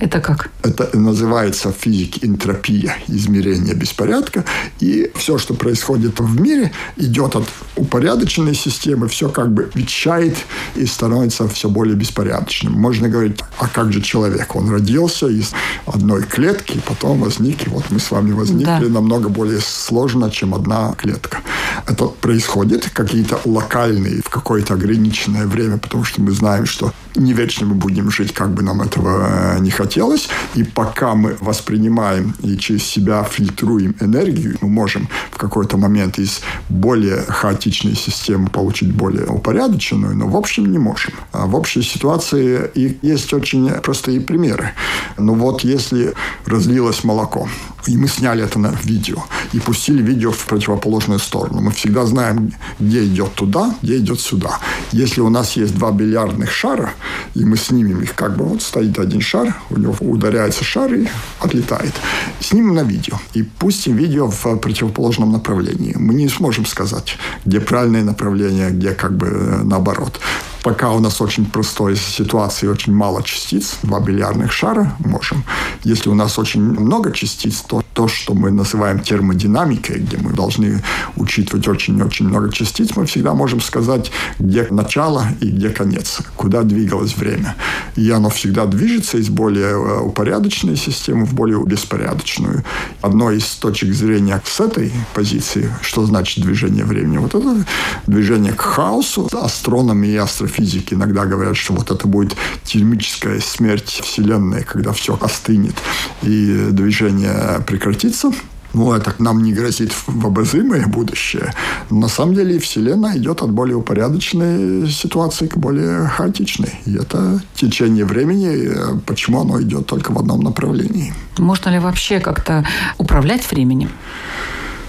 Это 0.00 0.20
как? 0.20 0.50
Это 0.62 0.96
называется 0.96 1.72
в 1.72 1.76
физике 1.76 2.26
энтропия, 2.26 2.96
измерение 3.08 3.74
беспорядка. 3.74 4.44
И 4.80 5.10
все, 5.14 5.36
что 5.38 5.54
происходит 5.54 6.20
в 6.20 6.40
мире, 6.40 6.72
идет 6.96 7.36
от 7.36 7.44
упорядоченной 7.76 8.54
системы, 8.54 9.08
все 9.08 9.28
как 9.28 9.52
бы 9.52 9.70
ветчает 9.74 10.36
и 10.74 10.86
становится 10.86 11.48
все 11.48 11.68
более 11.68 11.96
беспорядочным. 11.96 12.72
Можно 12.72 13.08
говорить, 13.08 13.40
а 13.58 13.68
как 13.68 13.92
же 13.92 14.00
человек? 14.00 14.56
Он 14.56 14.70
родился 14.70 15.17
из 15.26 15.52
одной 15.86 16.22
клетки, 16.22 16.80
потом 16.86 17.20
возник, 17.22 17.66
и 17.66 17.70
вот 17.70 17.84
мы 17.90 17.98
с 17.98 18.10
вами 18.10 18.32
возникли 18.32 18.64
Да. 18.64 18.80
намного 18.80 19.28
более 19.28 19.60
сложно, 19.60 20.30
чем 20.30 20.54
одна 20.54 20.94
клетка. 20.96 21.38
Это 21.86 22.06
происходит 22.06 22.88
какие-то 22.92 23.40
локальные, 23.44 24.22
в 24.24 24.28
какое-то 24.30 24.74
ограниченное 24.74 25.46
время, 25.46 25.78
потому 25.78 26.04
что 26.04 26.20
мы 26.22 26.30
знаем, 26.32 26.66
что 26.66 26.92
не 27.18 27.32
вечно 27.32 27.66
мы 27.66 27.74
будем 27.74 28.10
жить, 28.10 28.32
как 28.32 28.50
бы 28.50 28.62
нам 28.62 28.80
этого 28.80 29.56
э, 29.56 29.60
не 29.60 29.70
хотелось. 29.70 30.28
И 30.54 30.64
пока 30.64 31.14
мы 31.14 31.36
воспринимаем 31.40 32.34
и 32.42 32.56
через 32.56 32.84
себя 32.84 33.24
фильтруем 33.24 33.94
энергию, 34.00 34.56
мы 34.60 34.68
можем 34.68 35.08
в 35.30 35.36
какой-то 35.36 35.76
момент 35.76 36.18
из 36.18 36.40
более 36.68 37.22
хаотичной 37.28 37.94
системы 37.94 38.48
получить 38.48 38.92
более 38.92 39.26
упорядоченную, 39.26 40.16
но 40.16 40.28
в 40.28 40.36
общем 40.36 40.66
не 40.66 40.78
можем. 40.78 41.12
А 41.32 41.46
в 41.46 41.54
общей 41.54 41.82
ситуации 41.82 42.70
и 42.74 42.98
есть 43.02 43.32
очень 43.32 43.70
простые 43.82 44.20
примеры. 44.20 44.72
Ну 45.18 45.34
вот 45.34 45.64
если 45.64 46.14
разлилось 46.46 47.04
молоко, 47.04 47.48
и 47.86 47.96
мы 47.96 48.08
сняли 48.08 48.44
это 48.44 48.58
на 48.58 48.74
видео, 48.82 49.24
и 49.52 49.60
пустили 49.60 50.02
видео 50.02 50.32
в 50.32 50.46
противоположную 50.46 51.20
сторону, 51.20 51.60
мы 51.60 51.70
всегда 51.72 52.04
знаем, 52.06 52.52
где 52.78 53.04
идет 53.04 53.34
туда, 53.34 53.74
где 53.82 53.98
идет 53.98 54.20
сюда. 54.20 54.58
Если 54.92 55.20
у 55.20 55.28
нас 55.28 55.52
есть 55.52 55.74
два 55.74 55.90
бильярдных 55.92 56.50
шара, 56.50 56.92
и 57.34 57.44
мы 57.44 57.56
снимем 57.56 58.02
их, 58.02 58.14
как 58.14 58.36
бы 58.36 58.44
вот 58.44 58.62
стоит 58.62 58.98
один 58.98 59.20
шар, 59.20 59.54
у 59.70 59.78
него 59.78 59.94
ударяется 60.00 60.64
шар 60.64 60.92
и 60.94 61.08
отлетает. 61.40 61.94
Снимем 62.40 62.74
на 62.74 62.82
видео 62.82 63.18
и 63.34 63.42
пустим 63.42 63.96
видео 63.96 64.30
в 64.30 64.56
противоположном 64.56 65.32
направлении. 65.32 65.94
Мы 65.96 66.14
не 66.14 66.28
сможем 66.28 66.66
сказать, 66.66 67.16
где 67.44 67.60
правильное 67.60 68.02
направление, 68.02 68.70
где 68.70 68.92
как 68.92 69.16
бы 69.16 69.26
э, 69.26 69.62
наоборот. 69.62 70.20
Пока 70.62 70.90
у 70.90 70.98
нас 70.98 71.20
очень 71.20 71.46
простая 71.46 71.94
ситуация 71.94 72.68
и 72.68 72.70
очень 72.70 72.92
мало 72.92 73.22
частиц, 73.22 73.78
два 73.82 74.00
бильярдных 74.00 74.52
шара 74.52 74.96
можем. 74.98 75.44
Если 75.84 76.10
у 76.10 76.14
нас 76.14 76.38
очень 76.38 76.60
много 76.60 77.12
частиц, 77.12 77.60
то 77.68 77.82
то, 77.92 78.08
что 78.08 78.34
мы 78.34 78.50
называем 78.50 79.00
термодинамикой, 79.00 79.98
где 79.98 80.16
мы 80.16 80.32
должны 80.32 80.82
учитывать 81.16 81.68
очень-очень 81.68 82.28
много 82.28 82.50
частиц, 82.50 82.96
мы 82.96 83.04
всегда 83.06 83.34
можем 83.34 83.60
сказать, 83.60 84.10
где 84.38 84.66
начало 84.70 85.26
и 85.40 85.50
где 85.50 85.70
конец, 85.70 86.20
куда 86.36 86.62
двигалось 86.62 87.16
время. 87.16 87.56
И 87.96 88.08
оно 88.10 88.30
всегда 88.30 88.66
движется 88.66 89.18
из 89.18 89.28
более 89.28 89.70
э, 89.70 90.00
упорядоченной 90.00 90.76
системы 90.76 91.26
в 91.26 91.34
более 91.34 91.62
беспорядочную. 91.64 92.64
Одной 93.02 93.38
из 93.38 93.46
точек 93.56 93.92
зрения 93.92 94.40
с 94.44 94.60
этой 94.60 94.92
позиции, 95.12 95.70
что 95.82 96.06
значит 96.06 96.44
движение 96.44 96.84
времени, 96.84 97.18
вот 97.18 97.34
это 97.34 97.66
движение 98.06 98.52
к 98.52 98.60
хаосу. 98.60 99.28
Астрономы 99.32 100.06
и 100.06 100.16
астрофизики 100.16 100.94
иногда 100.94 101.26
говорят, 101.26 101.56
что 101.56 101.74
вот 101.74 101.90
это 101.90 102.08
будет 102.08 102.36
термическая 102.64 103.40
смерть 103.40 104.00
Вселенной, 104.04 104.64
когда 104.64 104.92
все 104.92 105.18
остынет 105.20 105.74
и 106.22 106.68
движение 106.70 107.57
прекратится. 107.66 108.32
Ну, 108.74 108.92
это 108.92 109.14
нам 109.18 109.42
не 109.42 109.54
грозит 109.54 109.92
в 109.92 110.26
обозримое 110.26 110.86
будущее. 110.86 111.54
На 111.90 112.08
самом 112.08 112.34
деле 112.34 112.58
Вселенная 112.58 113.16
идет 113.16 113.40
от 113.40 113.50
более 113.50 113.76
упорядоченной 113.76 114.90
ситуации 114.90 115.46
к 115.46 115.56
более 115.56 116.06
хаотичной. 116.06 116.74
И 116.84 116.94
это 116.94 117.40
течение 117.54 118.04
времени, 118.04 119.00
почему 119.06 119.40
оно 119.40 119.60
идет 119.62 119.86
только 119.86 120.12
в 120.12 120.18
одном 120.18 120.40
направлении. 120.40 121.14
Можно 121.38 121.70
ли 121.70 121.78
вообще 121.78 122.20
как-то 122.20 122.66
управлять 122.98 123.50
временем? 123.50 123.88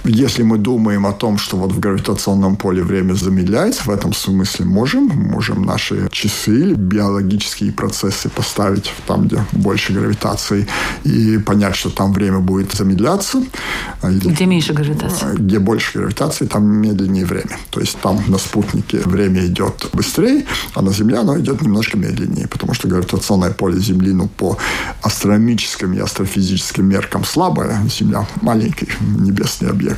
Если 0.04 0.44
мы 0.44 0.58
думаем 0.58 1.06
о 1.06 1.14
том, 1.14 1.38
что 1.38 1.58
вот 1.58 1.72
в 1.72 1.80
гравитационном 1.80 2.56
поле 2.56 2.84
время 2.84 3.14
замедляется, 3.14 3.84
в 3.84 3.90
этом 3.90 4.14
смысле 4.14 4.66
можем. 4.66 5.08
Можем 5.08 5.64
наши 5.64 6.08
часы 6.12 6.52
или 6.62 6.74
биологические 6.74 7.72
процессы 7.72 8.30
поставить 8.30 8.92
там, 9.08 9.28
где 9.28 9.44
больше 9.52 9.94
гравитации, 9.94 10.68
и 11.04 11.38
понять, 11.38 11.76
что 11.76 11.90
там 11.90 12.14
время 12.14 12.40
будет 12.40 12.74
замедляться. 12.74 13.44
Или 14.04 14.30
Где 14.30 14.46
меньше 14.46 14.74
гравитации? 14.74 15.36
где 15.36 15.60
больше 15.60 16.00
гравитации, 16.00 16.46
там 16.46 16.66
медленнее 16.66 17.26
время. 17.26 17.58
То 17.70 17.80
есть 17.80 17.98
там 18.02 18.22
на 18.28 18.38
спутнике 18.38 19.00
время 19.00 19.46
идет 19.46 19.90
быстрее, 19.94 20.46
а 20.76 20.82
на 20.82 20.92
Земле 20.94 21.18
оно 21.18 21.40
идет 21.40 21.62
немножко 21.62 21.98
медленнее, 21.98 22.48
потому 22.48 22.74
что 22.74 22.88
гравитационное 22.88 23.52
поле 23.52 23.80
Земли, 23.80 24.14
ну, 24.14 24.28
по 24.28 24.58
астрономическим 25.02 25.94
и 25.94 26.00
астрофизическим 26.00 26.86
меркам 26.86 27.24
слабое. 27.26 27.80
Земля 27.90 28.26
маленький 28.42 28.88
небесный 29.02 29.70
объект, 29.70 29.89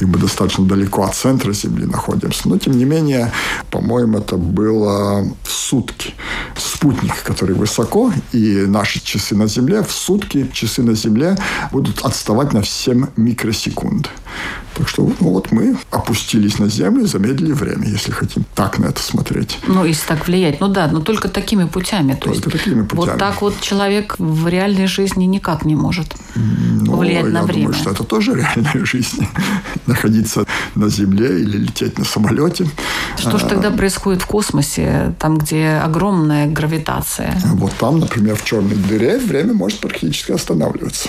и 0.00 0.04
мы 0.04 0.18
достаточно 0.18 0.64
далеко 0.64 1.04
от 1.04 1.14
центра 1.14 1.52
Земли 1.52 1.86
находимся. 1.86 2.48
Но, 2.48 2.58
тем 2.58 2.76
не 2.76 2.84
менее, 2.84 3.32
по-моему, 3.70 4.18
это 4.18 4.36
было 4.36 5.24
в 5.42 5.50
сутки. 5.50 6.14
Спутник, 6.56 7.22
который 7.22 7.54
высоко, 7.54 8.12
и 8.32 8.64
наши 8.66 9.00
часы 9.00 9.36
на 9.36 9.46
Земле, 9.46 9.82
в 9.82 9.92
сутки 9.92 10.50
часы 10.52 10.82
на 10.82 10.94
Земле 10.94 11.36
будут 11.70 12.04
отставать 12.04 12.52
на 12.52 12.64
7 12.64 13.06
микросекунд. 13.16 14.10
Так 14.82 14.88
что 14.88 15.08
ну, 15.20 15.28
вот 15.28 15.52
мы 15.52 15.76
опустились 15.92 16.58
на 16.58 16.68
Землю, 16.68 17.06
замедлили 17.06 17.52
время, 17.52 17.86
если 17.86 18.10
хотим 18.10 18.44
так 18.56 18.80
на 18.80 18.86
это 18.86 19.00
смотреть. 19.00 19.60
Ну, 19.68 19.84
если 19.84 20.08
так 20.08 20.26
влиять. 20.26 20.58
Ну 20.60 20.66
да, 20.66 20.88
но 20.88 20.98
только 20.98 21.28
такими 21.28 21.66
путями. 21.66 22.14
То 22.14 22.22
Только 22.22 22.30
есть 22.30 22.50
такими 22.50 22.82
путями. 22.82 23.10
Вот 23.10 23.16
так 23.16 23.42
вот 23.42 23.60
человек 23.60 24.16
в 24.18 24.48
реальной 24.48 24.88
жизни 24.88 25.24
никак 25.26 25.64
не 25.64 25.76
может 25.76 26.16
Но 26.34 26.96
влиять 26.96 27.26
я 27.26 27.30
на 27.30 27.42
время. 27.44 27.66
думаю, 27.66 27.74
что 27.74 27.90
это 27.90 28.02
тоже 28.02 28.34
реальная 28.34 28.84
жизнь. 28.84 29.24
Находиться 29.86 30.46
на 30.74 30.88
Земле 30.88 31.42
или 31.42 31.58
лететь 31.58 31.96
на 31.96 32.04
самолете. 32.04 32.66
Что 33.16 33.38
же 33.38 33.46
тогда 33.46 33.70
происходит 33.70 34.22
в 34.22 34.26
космосе, 34.26 35.14
там, 35.20 35.38
где 35.38 35.80
огромная 35.84 36.48
гравитация? 36.48 37.40
Вот 37.54 37.72
там, 37.78 38.00
например, 38.00 38.34
в 38.34 38.44
черной 38.44 38.74
дыре 38.74 39.18
время 39.18 39.54
может 39.54 39.78
практически 39.78 40.32
останавливаться. 40.32 41.08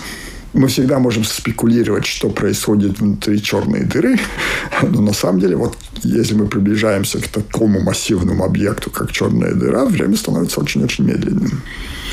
Мы 0.53 0.67
всегда 0.67 1.00
можем 1.00 1.24
спекулировать, 1.24 2.05
что 2.05 2.29
происходит 2.29 3.00
внутри 3.00 3.41
черной 3.41 3.83
дыры, 3.86 4.19
но 4.81 5.01
на 5.01 5.13
самом 5.13 5.39
деле, 5.39 5.55
вот 5.55 5.75
если 6.03 6.36
мы 6.36 6.48
приближаемся 6.48 7.19
к 7.19 7.27
такому 7.27 7.79
массивному 7.81 8.43
объекту, 8.43 8.91
как 8.91 9.12
черная 9.12 9.53
дыра, 9.53 9.86
время 9.86 10.15
становится 10.15 10.60
очень-очень 10.62 11.05
медленным 11.05 11.62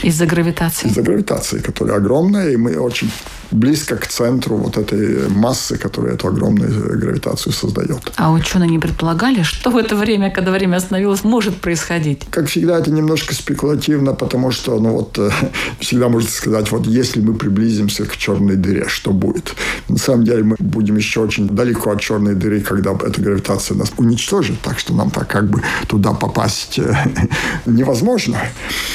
Из-за 0.02 0.26
гравитации. 0.26 0.88
из-за 0.88 1.02
гравитации, 1.02 1.58
которая 1.58 1.96
огромная, 1.96 2.50
и 2.50 2.56
мы 2.56 2.76
очень 2.76 3.10
близко 3.50 3.96
к 3.96 4.06
центру 4.06 4.56
вот 4.56 4.76
этой 4.76 5.28
массы, 5.28 5.76
которая 5.76 6.14
эту 6.14 6.28
огромную 6.28 6.98
гравитацию 6.98 7.52
создает. 7.52 8.12
А 8.16 8.32
ученые 8.32 8.70
не 8.70 8.78
предполагали, 8.78 9.42
что 9.42 9.70
в 9.70 9.76
это 9.76 9.96
время, 9.96 10.30
когда 10.30 10.50
время 10.50 10.76
остановилось, 10.76 11.24
может 11.24 11.56
происходить? 11.60 12.26
Как 12.30 12.46
всегда, 12.46 12.78
это 12.78 12.90
немножко 12.90 13.34
спекулятивно, 13.34 14.14
потому 14.14 14.50
что, 14.50 14.78
ну 14.78 14.92
вот, 14.92 15.18
э, 15.18 15.30
всегда 15.80 16.08
можно 16.08 16.30
сказать, 16.30 16.70
вот 16.70 16.86
если 16.86 17.20
мы 17.20 17.34
приблизимся 17.34 18.04
к 18.04 18.16
черной 18.16 18.56
дыре, 18.56 18.86
что 18.88 19.10
будет? 19.12 19.54
На 19.88 19.98
самом 19.98 20.24
деле 20.24 20.42
мы 20.42 20.56
будем 20.58 20.96
еще 20.96 21.20
очень 21.20 21.48
далеко 21.48 21.90
от 21.90 22.00
черной 22.00 22.34
дыры, 22.34 22.60
когда 22.60 22.92
эта 22.92 23.20
гравитация 23.20 23.76
нас 23.76 23.92
уничтожит, 23.96 24.60
так 24.60 24.78
что 24.78 24.94
нам 24.94 25.10
так 25.10 25.28
как 25.28 25.48
бы 25.48 25.62
туда 25.88 26.12
попасть 26.12 26.78
э, 26.78 26.94
невозможно. 27.66 28.38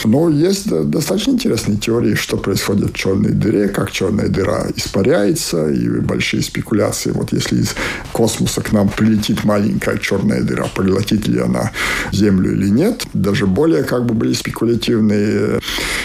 Но 0.03 0.29
есть 0.29 0.69
достаточно 0.69 1.31
интересные 1.31 1.77
теории, 1.77 2.15
что 2.15 2.37
происходит 2.37 2.91
в 2.91 2.95
черной 2.95 3.31
дыре, 3.31 3.67
как 3.67 3.91
черная 3.91 4.29
дыра 4.29 4.44
испаряется, 4.75 5.69
и 5.69 5.87
большие 5.99 6.43
спекуляции. 6.43 7.11
Вот 7.11 7.33
если 7.33 7.57
из 7.57 7.75
космоса 8.11 8.61
к 8.61 8.71
нам 8.71 8.89
прилетит 8.89 9.43
маленькая 9.43 9.97
черная 9.97 10.41
дыра, 10.41 10.67
поглотит 10.73 11.27
ли 11.27 11.39
она 11.39 11.71
Землю 12.11 12.53
или 12.53 12.69
нет. 12.69 13.05
Даже 13.13 13.45
более 13.47 13.83
как 13.83 14.05
бы 14.05 14.13
были 14.13 14.33
спекулятивные 14.33 15.59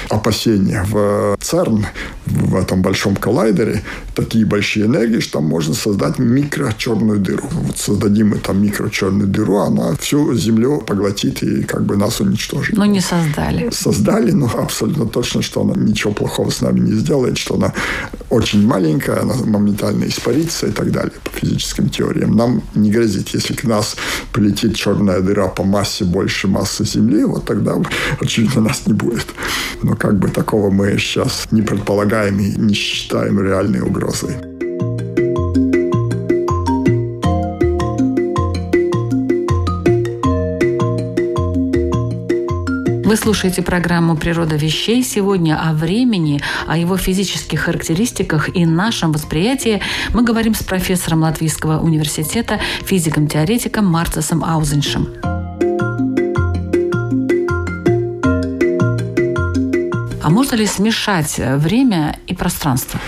опасения. 0.08 0.84
В 0.88 1.36
ЦЕРН, 1.40 1.86
в 2.26 2.56
этом 2.56 2.82
большом 2.82 3.16
коллайдере, 3.16 3.82
такие 4.14 4.44
большие 4.44 4.86
энергии, 4.86 5.20
что 5.20 5.38
там 5.38 5.44
можно 5.44 5.74
создать 5.74 6.18
микрочерную 6.18 7.18
дыру. 7.18 7.48
Вот 7.50 7.78
создадим 7.78 8.30
мы 8.30 8.38
там 8.38 8.62
микрочерную 8.62 9.28
дыру, 9.28 9.58
она 9.58 9.94
всю 9.96 10.34
Землю 10.34 10.82
поглотит 10.86 11.42
и 11.42 11.62
как 11.62 11.84
бы 11.84 11.96
нас 11.96 12.20
уничтожит. 12.20 12.76
Но 12.76 12.86
не 12.86 13.00
создали. 13.00 13.70
Создали, 13.70 14.32
но 14.32 14.46
абсолютно 14.46 15.06
точно, 15.06 15.42
что 15.42 15.62
она 15.62 15.74
ничего 15.74 16.12
плохого 16.12 16.50
с 16.50 16.60
нами 16.60 16.80
не 16.80 16.92
сделает, 16.92 17.38
что 17.38 17.54
она 17.54 17.72
очень 18.30 18.66
маленькая, 18.66 19.20
она 19.20 19.34
моментально 19.34 20.04
испарится 20.04 20.66
и 20.66 20.70
так 20.70 20.90
далее 20.92 21.12
по 21.22 21.30
физическим 21.30 21.88
теориям. 21.88 22.36
Нам 22.36 22.62
не 22.74 22.90
грозит, 22.90 23.28
если 23.28 23.54
к 23.54 23.64
нас 23.64 23.96
полетит 24.32 24.76
черная 24.76 25.20
дыра 25.20 25.48
по 25.48 25.64
массе 25.64 26.04
больше 26.04 26.48
массы 26.48 26.84
Земли, 26.84 27.24
вот 27.24 27.44
тогда, 27.44 27.76
очевидно, 28.20 28.62
нас 28.62 28.86
не 28.86 28.92
будет. 28.92 29.26
Но 29.82 29.96
как 29.96 30.18
бы 30.18 30.28
такого 30.28 30.70
мы 30.70 30.96
сейчас 30.98 31.48
не 31.50 31.62
предполагаем 31.62 32.38
и 32.40 32.52
не 32.56 32.74
считаем 32.74 33.40
реальной 33.40 33.80
угрозой. 33.80 34.49
Вы 43.10 43.16
слушаете 43.16 43.60
программу 43.62 44.16
«Природа 44.16 44.54
вещей». 44.54 45.02
Сегодня 45.02 45.60
о 45.60 45.72
времени, 45.72 46.40
о 46.68 46.78
его 46.78 46.96
физических 46.96 47.62
характеристиках 47.62 48.54
и 48.54 48.64
нашем 48.64 49.10
восприятии 49.10 49.82
мы 50.14 50.22
говорим 50.22 50.54
с 50.54 50.62
профессором 50.62 51.22
Латвийского 51.22 51.80
университета, 51.80 52.60
физиком-теоретиком 52.84 53.84
Марцесом 53.84 54.44
Аузеншем. 54.44 55.08
А 60.22 60.30
можно 60.30 60.54
ли 60.54 60.66
смешать 60.66 61.34
время 61.36 62.16
и 62.28 62.34
пространство? 62.36 63.00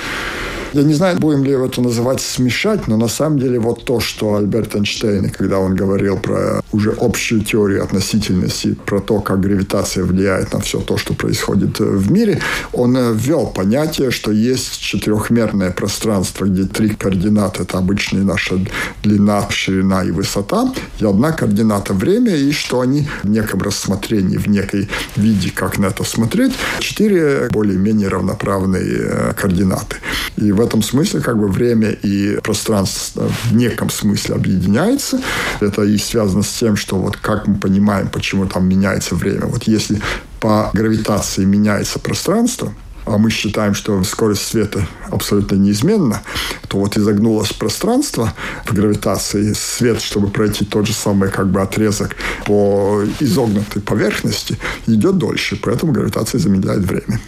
Я 0.73 0.85
не 0.85 0.95
знаю, 0.95 1.19
будем 1.19 1.45
ли 1.45 1.53
это 1.53 1.83
называть 1.83 2.23
смешать, 2.23 2.89
но 2.89 2.97
на 2.97 3.09
самом 3.09 3.39
деле 3.39 3.59
вот 3.59 3.85
то, 3.85 4.01
что 4.01 4.37
Альберт 4.37 4.75
Эйнштейн, 4.75 5.29
когда 5.29 5.59
он 5.59 5.75
говорил 5.75 6.17
про 6.17 6.63
уже 6.73 6.93
общую 6.99 7.43
теорию 7.43 7.85
относительности, 7.85 8.75
про 8.87 9.01
то, 9.01 9.21
как 9.21 9.41
гравитация 9.41 10.05
влияет 10.05 10.55
на 10.55 10.61
все 10.61 10.81
то, 10.81 10.97
что 10.97 11.13
происходит 11.13 11.79
в 11.79 12.11
мире, 12.11 12.41
он 12.73 12.97
ввел 13.15 13.49
понятие, 13.49 14.11
что 14.11 14.33
есть 14.33 14.81
четырехмерное 14.81 15.73
пространство, 15.73 16.47
где 16.47 16.65
три 16.65 16.89
координаты– 16.89 17.63
это 17.65 17.77
обычная 17.77 18.23
наша 18.23 18.59
длина, 19.03 19.47
ширина 19.51 20.05
и 20.05 20.11
высота, 20.11 20.73
и 20.99 21.05
одна 21.05 21.33
координата– 21.33 21.93
время, 21.95 22.35
и 22.35 22.51
что 22.53 22.81
они 22.81 23.07
в 23.23 23.29
неком 23.29 23.61
рассмотрении, 23.61 24.39
в 24.39 24.47
некой 24.47 24.89
виде, 25.17 25.51
как 25.55 25.77
на 25.77 25.87
это 25.87 26.03
смотреть, 26.05 26.55
четыре 26.81 27.49
более-менее 27.51 28.09
равноправные 28.09 29.01
э, 29.03 29.33
координаты. 29.35 29.97
И 30.37 30.51
в 30.51 30.62
этом 30.63 30.83
смысле 30.83 31.21
как 31.21 31.39
бы 31.39 31.49
время 31.49 31.91
и 31.91 32.39
пространство 32.43 33.29
в 33.45 33.55
неком 33.55 33.91
смысле 33.91 34.37
объединяется. 34.37 35.21
Это 35.61 35.83
и 35.83 35.99
связано 35.99 36.43
с 36.43 36.53
тем, 36.53 36.77
что 36.77 36.97
вот 36.97 37.17
как 37.17 37.47
мы 37.47 37.57
понимаем, 37.57 38.09
почему 38.09 38.47
там 38.47 38.69
меняется 38.69 39.15
время. 39.15 39.47
Вот 39.47 39.65
если 39.65 40.01
по 40.41 40.71
гравитации 40.73 41.45
меняется 41.45 41.99
пространство, 41.99 42.73
а 43.05 43.19
мы 43.19 43.31
считаем, 43.31 43.75
что 43.75 44.03
скорость 44.05 44.47
света 44.47 44.87
абсолютно 45.11 45.57
неизменна, 45.57 46.23
то 46.69 46.79
вот 46.79 46.97
изогнулось 46.97 47.53
пространство 47.53 48.33
в 48.65 48.73
гравитации, 48.73 49.53
свет, 49.55 50.01
чтобы 50.01 50.29
пройти 50.29 50.65
тот 50.65 50.87
же 50.87 50.93
самый 50.93 51.31
как 51.31 51.49
бы 51.49 51.61
отрезок 51.61 52.17
по 52.47 53.03
изогнутой 53.21 53.83
поверхности, 53.83 54.57
идет 54.87 55.19
дольше, 55.19 55.59
поэтому 55.61 55.93
гравитация 55.93 56.39
замедляет 56.39 56.83
время. 56.83 57.21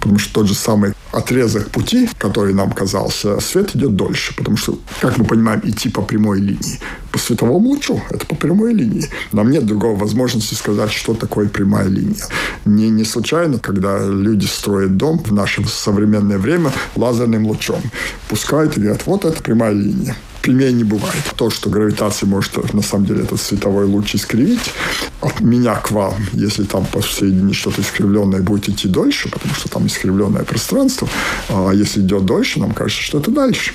Потому 0.00 0.18
что 0.18 0.34
тот 0.34 0.48
же 0.48 0.54
самый 0.54 0.94
отрезок 1.12 1.70
пути, 1.70 2.08
который 2.18 2.54
нам 2.54 2.72
казался, 2.72 3.38
свет 3.40 3.76
идет 3.76 3.94
дольше. 3.96 4.34
Потому 4.34 4.56
что, 4.56 4.78
как 5.00 5.18
мы 5.18 5.24
понимаем, 5.24 5.60
идти 5.64 5.88
по 5.88 6.02
прямой 6.02 6.40
линии. 6.40 6.80
По 7.12 7.18
световому 7.18 7.68
лучу 7.68 8.00
это 8.10 8.26
по 8.26 8.34
прямой 8.34 8.74
линии. 8.74 9.08
Нам 9.32 9.50
нет 9.50 9.66
другого 9.66 9.98
возможности 9.98 10.54
сказать, 10.54 10.90
что 10.90 11.14
такое 11.14 11.48
прямая 11.48 11.86
линия. 11.86 12.24
Не, 12.64 12.88
не 12.88 13.04
случайно, 13.04 13.58
когда 13.58 13.98
люди 13.98 14.46
строят 14.46 14.96
дом 14.96 15.18
в 15.18 15.32
наше 15.32 15.62
современное 15.68 16.38
время 16.38 16.72
лазерным 16.96 17.46
лучом. 17.46 17.80
Пускают 18.28 18.76
и 18.76 18.80
говорят, 18.80 19.06
вот 19.06 19.24
это 19.24 19.42
прямая 19.42 19.72
линия 19.72 20.16
прямее 20.42 20.72
не 20.72 20.84
бывает. 20.84 21.22
То, 21.36 21.50
что 21.50 21.70
гравитация 21.70 22.26
может, 22.26 22.72
на 22.74 22.82
самом 22.82 23.06
деле, 23.06 23.22
этот 23.22 23.40
световой 23.40 23.86
луч 23.86 24.14
искривить 24.14 24.72
от 25.20 25.40
меня 25.40 25.76
к 25.76 25.90
вам, 25.90 26.14
если 26.32 26.64
там 26.64 26.84
посередине 26.86 27.54
что-то 27.54 27.80
искривленное 27.80 28.42
будет 28.42 28.68
идти 28.68 28.88
дольше, 28.88 29.28
потому 29.30 29.54
что 29.54 29.68
там 29.68 29.86
искривленное 29.86 30.44
пространство, 30.44 31.08
а 31.48 31.70
если 31.72 32.00
идет 32.00 32.24
дольше, 32.24 32.60
нам 32.60 32.72
кажется, 32.72 33.02
что 33.02 33.18
это 33.18 33.30
дальше. 33.30 33.72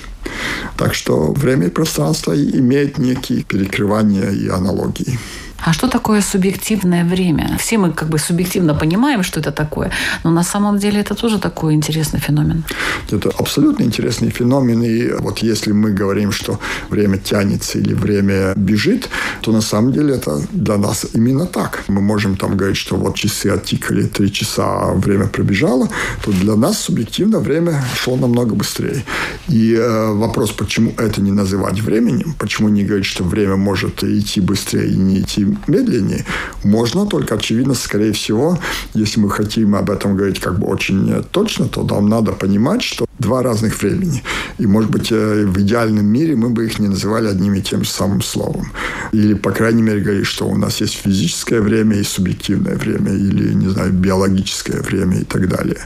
Так 0.75 0.93
что 0.93 1.31
время 1.31 1.67
и 1.67 1.69
пространство 1.69 2.35
имеют 2.35 2.97
некие 2.97 3.43
перекрывания 3.43 4.29
и 4.29 4.49
аналогии. 4.49 5.17
А 5.65 5.73
что 5.73 5.87
такое 5.87 6.21
субъективное 6.21 7.03
время? 7.03 7.57
Все 7.57 7.77
мы 7.77 7.91
как 7.91 8.09
бы 8.09 8.19
субъективно 8.19 8.75
понимаем, 8.75 9.23
что 9.23 9.39
это 9.39 9.51
такое, 9.51 9.91
но 10.23 10.31
на 10.31 10.43
самом 10.43 10.77
деле 10.77 10.99
это 10.99 11.15
тоже 11.15 11.39
такой 11.39 11.73
интересный 11.73 12.19
феномен. 12.19 12.63
Это 13.11 13.29
абсолютно 13.39 13.83
интересный 13.83 14.29
феномен. 14.29 14.83
И 14.83 15.11
вот 15.19 15.39
если 15.39 15.73
мы 15.73 15.91
говорим, 15.91 16.31
что 16.31 16.59
время 16.89 17.17
тянется 17.17 17.79
или 17.79 17.93
время 17.93 18.53
бежит, 18.55 19.09
то 19.41 19.51
на 19.51 19.61
самом 19.61 19.91
деле 19.91 20.15
это 20.15 20.41
для 20.51 20.77
нас 20.77 21.05
именно 21.13 21.45
так. 21.45 21.83
Мы 21.87 22.01
можем 22.01 22.35
там 22.37 22.57
говорить, 22.57 22.77
что 22.77 22.95
вот 22.95 23.15
часы 23.15 23.47
оттикали, 23.47 24.07
три 24.07 24.31
часа, 24.31 24.93
время 24.93 25.27
пробежало, 25.27 25.89
то 26.23 26.31
для 26.31 26.55
нас 26.55 26.79
субъективно 26.79 27.39
время 27.39 27.83
шло 27.95 28.15
намного 28.17 28.55
быстрее. 28.55 29.03
И 29.47 29.73
э, 29.73 30.13
вопрос, 30.13 30.51
почему 30.51 30.93
это 30.97 31.21
не 31.21 31.31
называть 31.31 31.81
временем, 31.81 32.35
почему 32.39 32.69
не 32.69 32.83
говорить, 32.83 33.05
что 33.05 33.23
время 33.23 33.55
может 33.55 34.03
идти 34.03 34.41
быстрее 34.41 34.89
и 34.89 34.95
не 34.95 35.21
идти 35.21 35.57
медленнее, 35.67 36.25
можно, 36.63 37.05
только, 37.05 37.35
очевидно, 37.35 37.73
скорее 37.73 38.11
всего, 38.11 38.57
если 38.93 39.19
мы 39.19 39.29
хотим 39.29 39.75
об 39.75 39.89
этом 39.89 40.15
говорить 40.15 40.39
как 40.39 40.59
бы 40.59 40.67
очень 40.67 41.23
точно, 41.31 41.67
то 41.67 41.83
нам 41.83 42.09
надо 42.09 42.31
понимать, 42.31 42.83
что 42.83 43.06
два 43.19 43.43
разных 43.43 43.81
времени. 43.81 44.23
И, 44.57 44.67
может 44.67 44.89
быть, 44.91 45.11
э, 45.11 45.45
в 45.45 45.59
идеальном 45.59 46.05
мире 46.05 46.35
мы 46.35 46.49
бы 46.49 46.65
их 46.65 46.79
не 46.79 46.87
называли 46.87 47.27
одним 47.27 47.53
и 47.53 47.61
тем 47.61 47.83
же 47.83 47.89
самым 47.89 48.21
словом. 48.21 48.71
Или, 49.11 49.33
по 49.33 49.51
крайней 49.51 49.81
мере, 49.81 50.01
говорить, 50.01 50.25
что 50.25 50.47
у 50.47 50.57
нас 50.57 50.81
есть 50.81 50.95
физическое 50.95 51.61
время 51.61 51.97
и 51.97 52.03
субъективное 52.03 52.75
время, 52.75 53.13
или, 53.13 53.53
не 53.53 53.69
знаю, 53.69 53.91
биологическое 53.93 54.81
время 54.81 55.19
и 55.19 55.23
так 55.23 55.47
далее. 55.47 55.79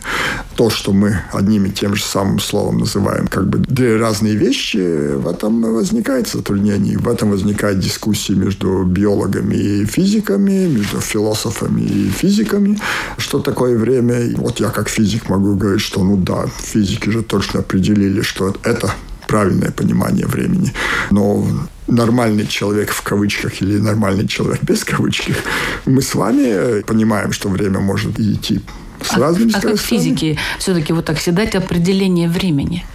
То, 0.55 0.69
что 0.69 0.93
мы 0.93 1.19
одним 1.31 1.65
и 1.65 1.71
тем 1.71 1.95
же 1.95 2.03
самым 2.03 2.39
словом 2.39 2.79
называем 2.79 3.27
как 3.27 3.47
бы 3.47 3.57
две 3.59 3.97
разные 3.97 4.35
вещи, 4.35 5.15
в 5.15 5.27
этом 5.27 5.61
возникает 5.61 6.27
затруднение, 6.27 6.97
в 6.97 7.07
этом 7.07 7.31
возникает 7.31 7.79
дискуссии 7.79 8.33
между 8.33 8.83
биологами 8.83 9.55
и 9.55 9.85
физиками, 9.85 10.67
между 10.67 10.99
философами 10.99 11.81
и 11.81 12.09
физиками, 12.09 12.79
что 13.17 13.39
такое 13.39 13.77
время. 13.77 14.35
Вот 14.37 14.59
я 14.59 14.69
как 14.69 14.89
физик 14.89 15.29
могу 15.29 15.55
говорить, 15.55 15.81
что 15.81 16.03
ну 16.03 16.17
да, 16.17 16.45
физики 16.47 17.09
же 17.09 17.20
точно 17.21 17.59
определили, 17.59 18.21
что 18.21 18.55
это 18.63 18.93
правильное 19.27 19.71
понимание 19.71 20.25
времени. 20.25 20.73
Но 21.09 21.47
нормальный 21.87 22.47
человек 22.47 22.91
в 22.91 23.01
кавычках 23.01 23.61
или 23.61 23.77
нормальный 23.77 24.27
человек 24.27 24.63
без 24.63 24.83
кавычек, 24.83 25.37
мы 25.85 26.01
с 26.01 26.15
вами 26.15 26.81
понимаем, 26.81 27.31
что 27.31 27.49
время 27.49 27.79
может 27.79 28.19
идти 28.19 28.61
с 29.03 29.13
а, 29.13 29.19
разными 29.19 29.51
а 29.53 29.61
как 29.61 29.79
физики 29.79 30.37
все-таки 30.59 30.93
вот 30.93 31.05
так 31.05 31.17
всегда 31.17 31.43
определение 31.43 32.29
времени? 32.29 32.85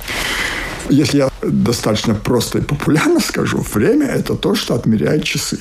Если 0.89 1.19
я 1.19 1.29
достаточно 1.51 2.15
просто 2.15 2.59
и 2.59 2.63
популярно 2.63 3.21
скажу, 3.21 3.65
время– 3.75 4.07
это 4.19 4.35
то, 4.35 4.55
что 4.55 4.75
отмеряет 4.75 5.25
часы. 5.25 5.59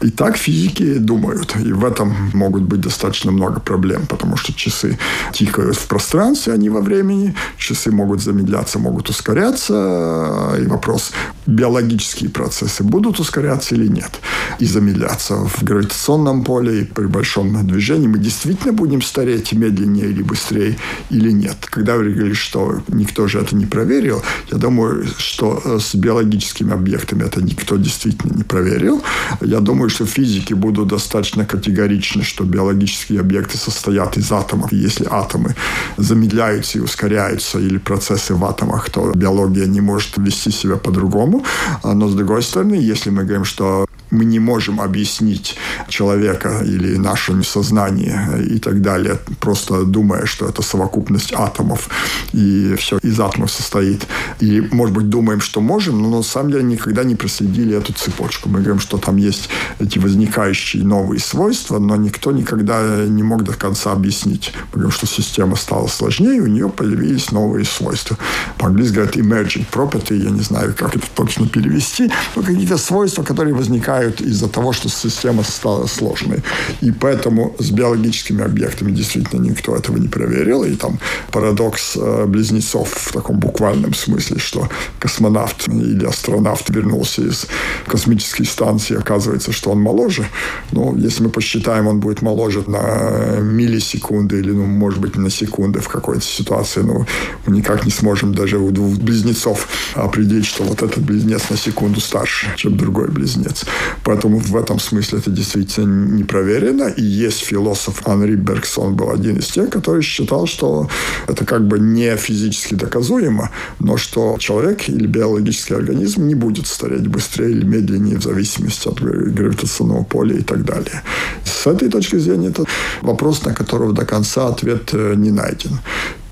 И 0.00 0.10
так 0.10 0.36
физики 0.36 0.98
думают. 0.98 1.54
И 1.56 1.72
в 1.72 1.84
этом 1.84 2.14
могут 2.34 2.62
быть 2.62 2.80
достаточно 2.80 3.30
много 3.32 3.60
проблем, 3.60 4.06
потому 4.08 4.36
что 4.36 4.52
часы 4.52 4.98
тикают 5.32 5.76
в 5.76 5.86
пространстве, 5.86 6.52
а 6.52 6.56
не 6.56 6.70
во 6.70 6.80
времени. 6.80 7.34
Часы 7.56 7.90
могут 7.90 8.22
замедляться, 8.22 8.78
могут 8.78 9.08
ускоряться. 9.10 10.56
И 10.60 10.66
вопрос, 10.66 11.12
биологические 11.46 12.30
процессы 12.30 12.82
будут 12.82 13.20
ускоряться 13.20 13.74
или 13.74 13.88
нет. 13.88 14.10
И 14.58 14.66
замедляться 14.66 15.34
в 15.34 15.62
гравитационном 15.62 16.44
поле 16.44 16.82
и 16.82 16.84
при 16.84 17.06
большом 17.06 17.66
движении. 17.66 18.08
Мы 18.08 18.18
действительно 18.18 18.72
будем 18.72 19.02
стареть 19.02 19.52
медленнее 19.52 20.06
или 20.06 20.22
быстрее 20.22 20.76
или 21.10 21.30
нет. 21.30 21.56
Когда 21.70 21.96
вы 21.96 22.10
говорили, 22.10 22.34
что 22.34 22.80
никто 22.88 23.28
же 23.28 23.38
это 23.38 23.56
не 23.56 23.66
проверил, 23.66 24.22
я 24.50 24.58
думаю, 24.58 24.91
что 25.18 25.78
с 25.78 25.94
биологическими 25.94 26.72
объектами 26.72 27.24
это 27.24 27.42
никто 27.42 27.76
действительно 27.76 28.36
не 28.36 28.44
проверил. 28.44 29.02
Я 29.40 29.60
думаю, 29.60 29.90
что 29.90 30.06
физики 30.06 30.54
будут 30.54 30.88
достаточно 30.88 31.44
категоричны, 31.44 32.22
что 32.22 32.44
биологические 32.44 33.20
объекты 33.20 33.58
состоят 33.58 34.16
из 34.16 34.32
атомов. 34.32 34.72
Если 34.72 35.06
атомы 35.10 35.54
замедляются 35.96 36.78
и 36.78 36.80
ускоряются, 36.80 37.58
или 37.58 37.78
процессы 37.78 38.34
в 38.34 38.44
атомах, 38.44 38.90
то 38.90 39.12
биология 39.14 39.66
не 39.66 39.80
может 39.80 40.18
вести 40.18 40.50
себя 40.50 40.76
по-другому. 40.76 41.44
Но, 41.84 42.08
с 42.08 42.14
другой 42.14 42.42
стороны, 42.42 42.74
если 42.74 43.10
мы 43.10 43.24
говорим, 43.24 43.44
что 43.44 43.86
мы 44.12 44.26
не 44.26 44.38
можем 44.38 44.80
объяснить 44.80 45.56
человека 45.88 46.62
или 46.64 46.96
наше 46.96 47.42
сознание 47.42 48.44
и 48.46 48.58
так 48.58 48.82
далее, 48.82 49.18
просто 49.40 49.84
думая, 49.84 50.26
что 50.26 50.46
это 50.46 50.62
совокупность 50.62 51.32
атомов, 51.32 51.88
и 52.32 52.74
все 52.78 52.98
из 52.98 53.18
атомов 53.18 53.50
состоит. 53.50 54.06
И, 54.38 54.60
может 54.70 54.94
быть, 54.94 55.08
думаем, 55.08 55.40
что 55.40 55.60
можем, 55.60 56.02
но 56.02 56.10
на 56.18 56.22
самом 56.22 56.52
деле 56.52 56.64
никогда 56.64 57.04
не 57.04 57.14
проследили 57.14 57.74
эту 57.76 57.94
цепочку. 57.94 58.50
Мы 58.50 58.60
говорим, 58.60 58.80
что 58.80 58.98
там 58.98 59.16
есть 59.16 59.48
эти 59.78 59.98
возникающие 59.98 60.84
новые 60.84 61.18
свойства, 61.18 61.78
но 61.78 61.96
никто 61.96 62.32
никогда 62.32 63.06
не 63.06 63.22
мог 63.22 63.44
до 63.44 63.54
конца 63.54 63.92
объяснить. 63.92 64.52
Мы 64.72 64.82
говорим, 64.82 64.90
что 64.90 65.06
система 65.06 65.56
стала 65.56 65.86
сложнее, 65.86 66.42
у 66.42 66.46
нее 66.46 66.68
появились 66.68 67.32
новые 67.32 67.64
свойства. 67.64 68.18
По-английски 68.58 68.94
говорят 68.94 69.16
emerging 69.16 69.66
property, 69.72 70.16
я 70.16 70.30
не 70.30 70.42
знаю, 70.42 70.74
как 70.76 70.96
это 70.96 71.06
точно 71.14 71.48
перевести, 71.48 72.10
но 72.36 72.42
какие-то 72.42 72.76
свойства, 72.76 73.22
которые 73.22 73.54
возникают 73.54 74.01
умирают 74.02 74.20
из-за 74.20 74.48
того, 74.48 74.72
что 74.72 74.88
система 74.88 75.42
стала 75.42 75.86
сложной. 75.86 76.42
И 76.82 76.90
поэтому 76.90 77.54
с 77.58 77.70
биологическими 77.70 78.44
объектами 78.44 78.92
действительно 78.92 79.40
никто 79.42 79.76
этого 79.76 79.98
не 79.98 80.08
проверил. 80.08 80.64
И 80.64 80.74
там 80.74 80.98
парадокс 81.30 81.96
э, 81.96 82.26
близнецов 82.26 82.88
в 82.88 83.12
таком 83.12 83.38
буквальном 83.38 83.94
смысле, 83.94 84.38
что 84.38 84.68
космонавт 84.98 85.68
или 85.68 86.06
астронавт 86.06 86.70
вернулся 86.70 87.22
из 87.22 87.46
космической 87.86 88.44
станции, 88.44 88.98
оказывается, 88.98 89.52
что 89.52 89.70
он 89.70 89.80
моложе. 89.80 90.26
Но 90.72 90.94
если 90.96 91.24
мы 91.24 91.30
посчитаем, 91.30 91.86
он 91.86 92.00
будет 92.00 92.22
моложе 92.22 92.64
на 92.66 93.40
миллисекунды 93.40 94.38
или, 94.38 94.52
ну, 94.52 94.66
может 94.66 95.00
быть, 95.00 95.16
на 95.16 95.30
секунды 95.30 95.80
в 95.80 95.88
какой-то 95.88 96.24
ситуации. 96.24 96.82
Но 96.82 97.06
мы 97.46 97.56
никак 97.56 97.84
не 97.84 97.90
сможем 97.92 98.34
даже 98.34 98.58
у 98.58 98.70
двух 98.70 98.96
близнецов 98.98 99.68
определить, 99.94 100.46
что 100.46 100.64
вот 100.64 100.82
этот 100.82 101.04
близнец 101.04 101.50
на 101.50 101.56
секунду 101.56 102.00
старше, 102.00 102.46
чем 102.56 102.76
другой 102.76 103.08
близнец. 103.08 103.64
Поэтому 104.04 104.38
в 104.38 104.56
этом 104.56 104.78
смысле 104.78 105.18
это 105.18 105.30
действительно 105.30 106.16
не 106.16 106.24
проверено. 106.24 106.84
И 106.84 107.02
есть 107.02 107.40
философ 107.40 108.06
Анри 108.06 108.34
Бергсон 108.34 108.94
был 108.94 109.10
один 109.10 109.38
из 109.38 109.48
тех, 109.48 109.70
который 109.70 110.02
считал, 110.02 110.46
что 110.46 110.88
это 111.28 111.44
как 111.44 111.66
бы 111.66 111.78
не 111.78 112.16
физически 112.16 112.74
доказуемо, 112.74 113.50
но 113.78 113.96
что 113.96 114.36
человек 114.38 114.88
или 114.88 115.06
биологический 115.06 115.74
организм 115.74 116.26
не 116.26 116.34
будет 116.34 116.66
стареть 116.66 117.06
быстрее 117.06 117.50
или 117.50 117.64
медленнее 117.64 118.18
в 118.18 118.22
зависимости 118.22 118.88
от 118.88 119.00
гравитационного 119.00 120.04
поля 120.04 120.36
и 120.36 120.42
так 120.42 120.64
далее. 120.64 121.02
С 121.44 121.66
этой 121.66 121.88
точки 121.88 122.16
зрения 122.16 122.48
это 122.48 122.64
вопрос, 123.02 123.44
на 123.44 123.54
которого 123.54 123.92
до 123.92 124.04
конца 124.04 124.48
ответ 124.48 124.90
э, 124.92 125.14
не 125.16 125.30
найден. 125.30 125.78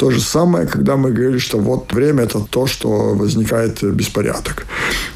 То 0.00 0.10
же 0.10 0.20
самое, 0.22 0.66
когда 0.66 0.96
мы 0.96 1.10
говорили, 1.10 1.36
что 1.36 1.58
вот 1.58 1.92
время– 1.92 2.22
это 2.24 2.40
то, 2.40 2.66
что 2.66 2.88
возникает 3.14 3.82
беспорядок. 3.82 4.66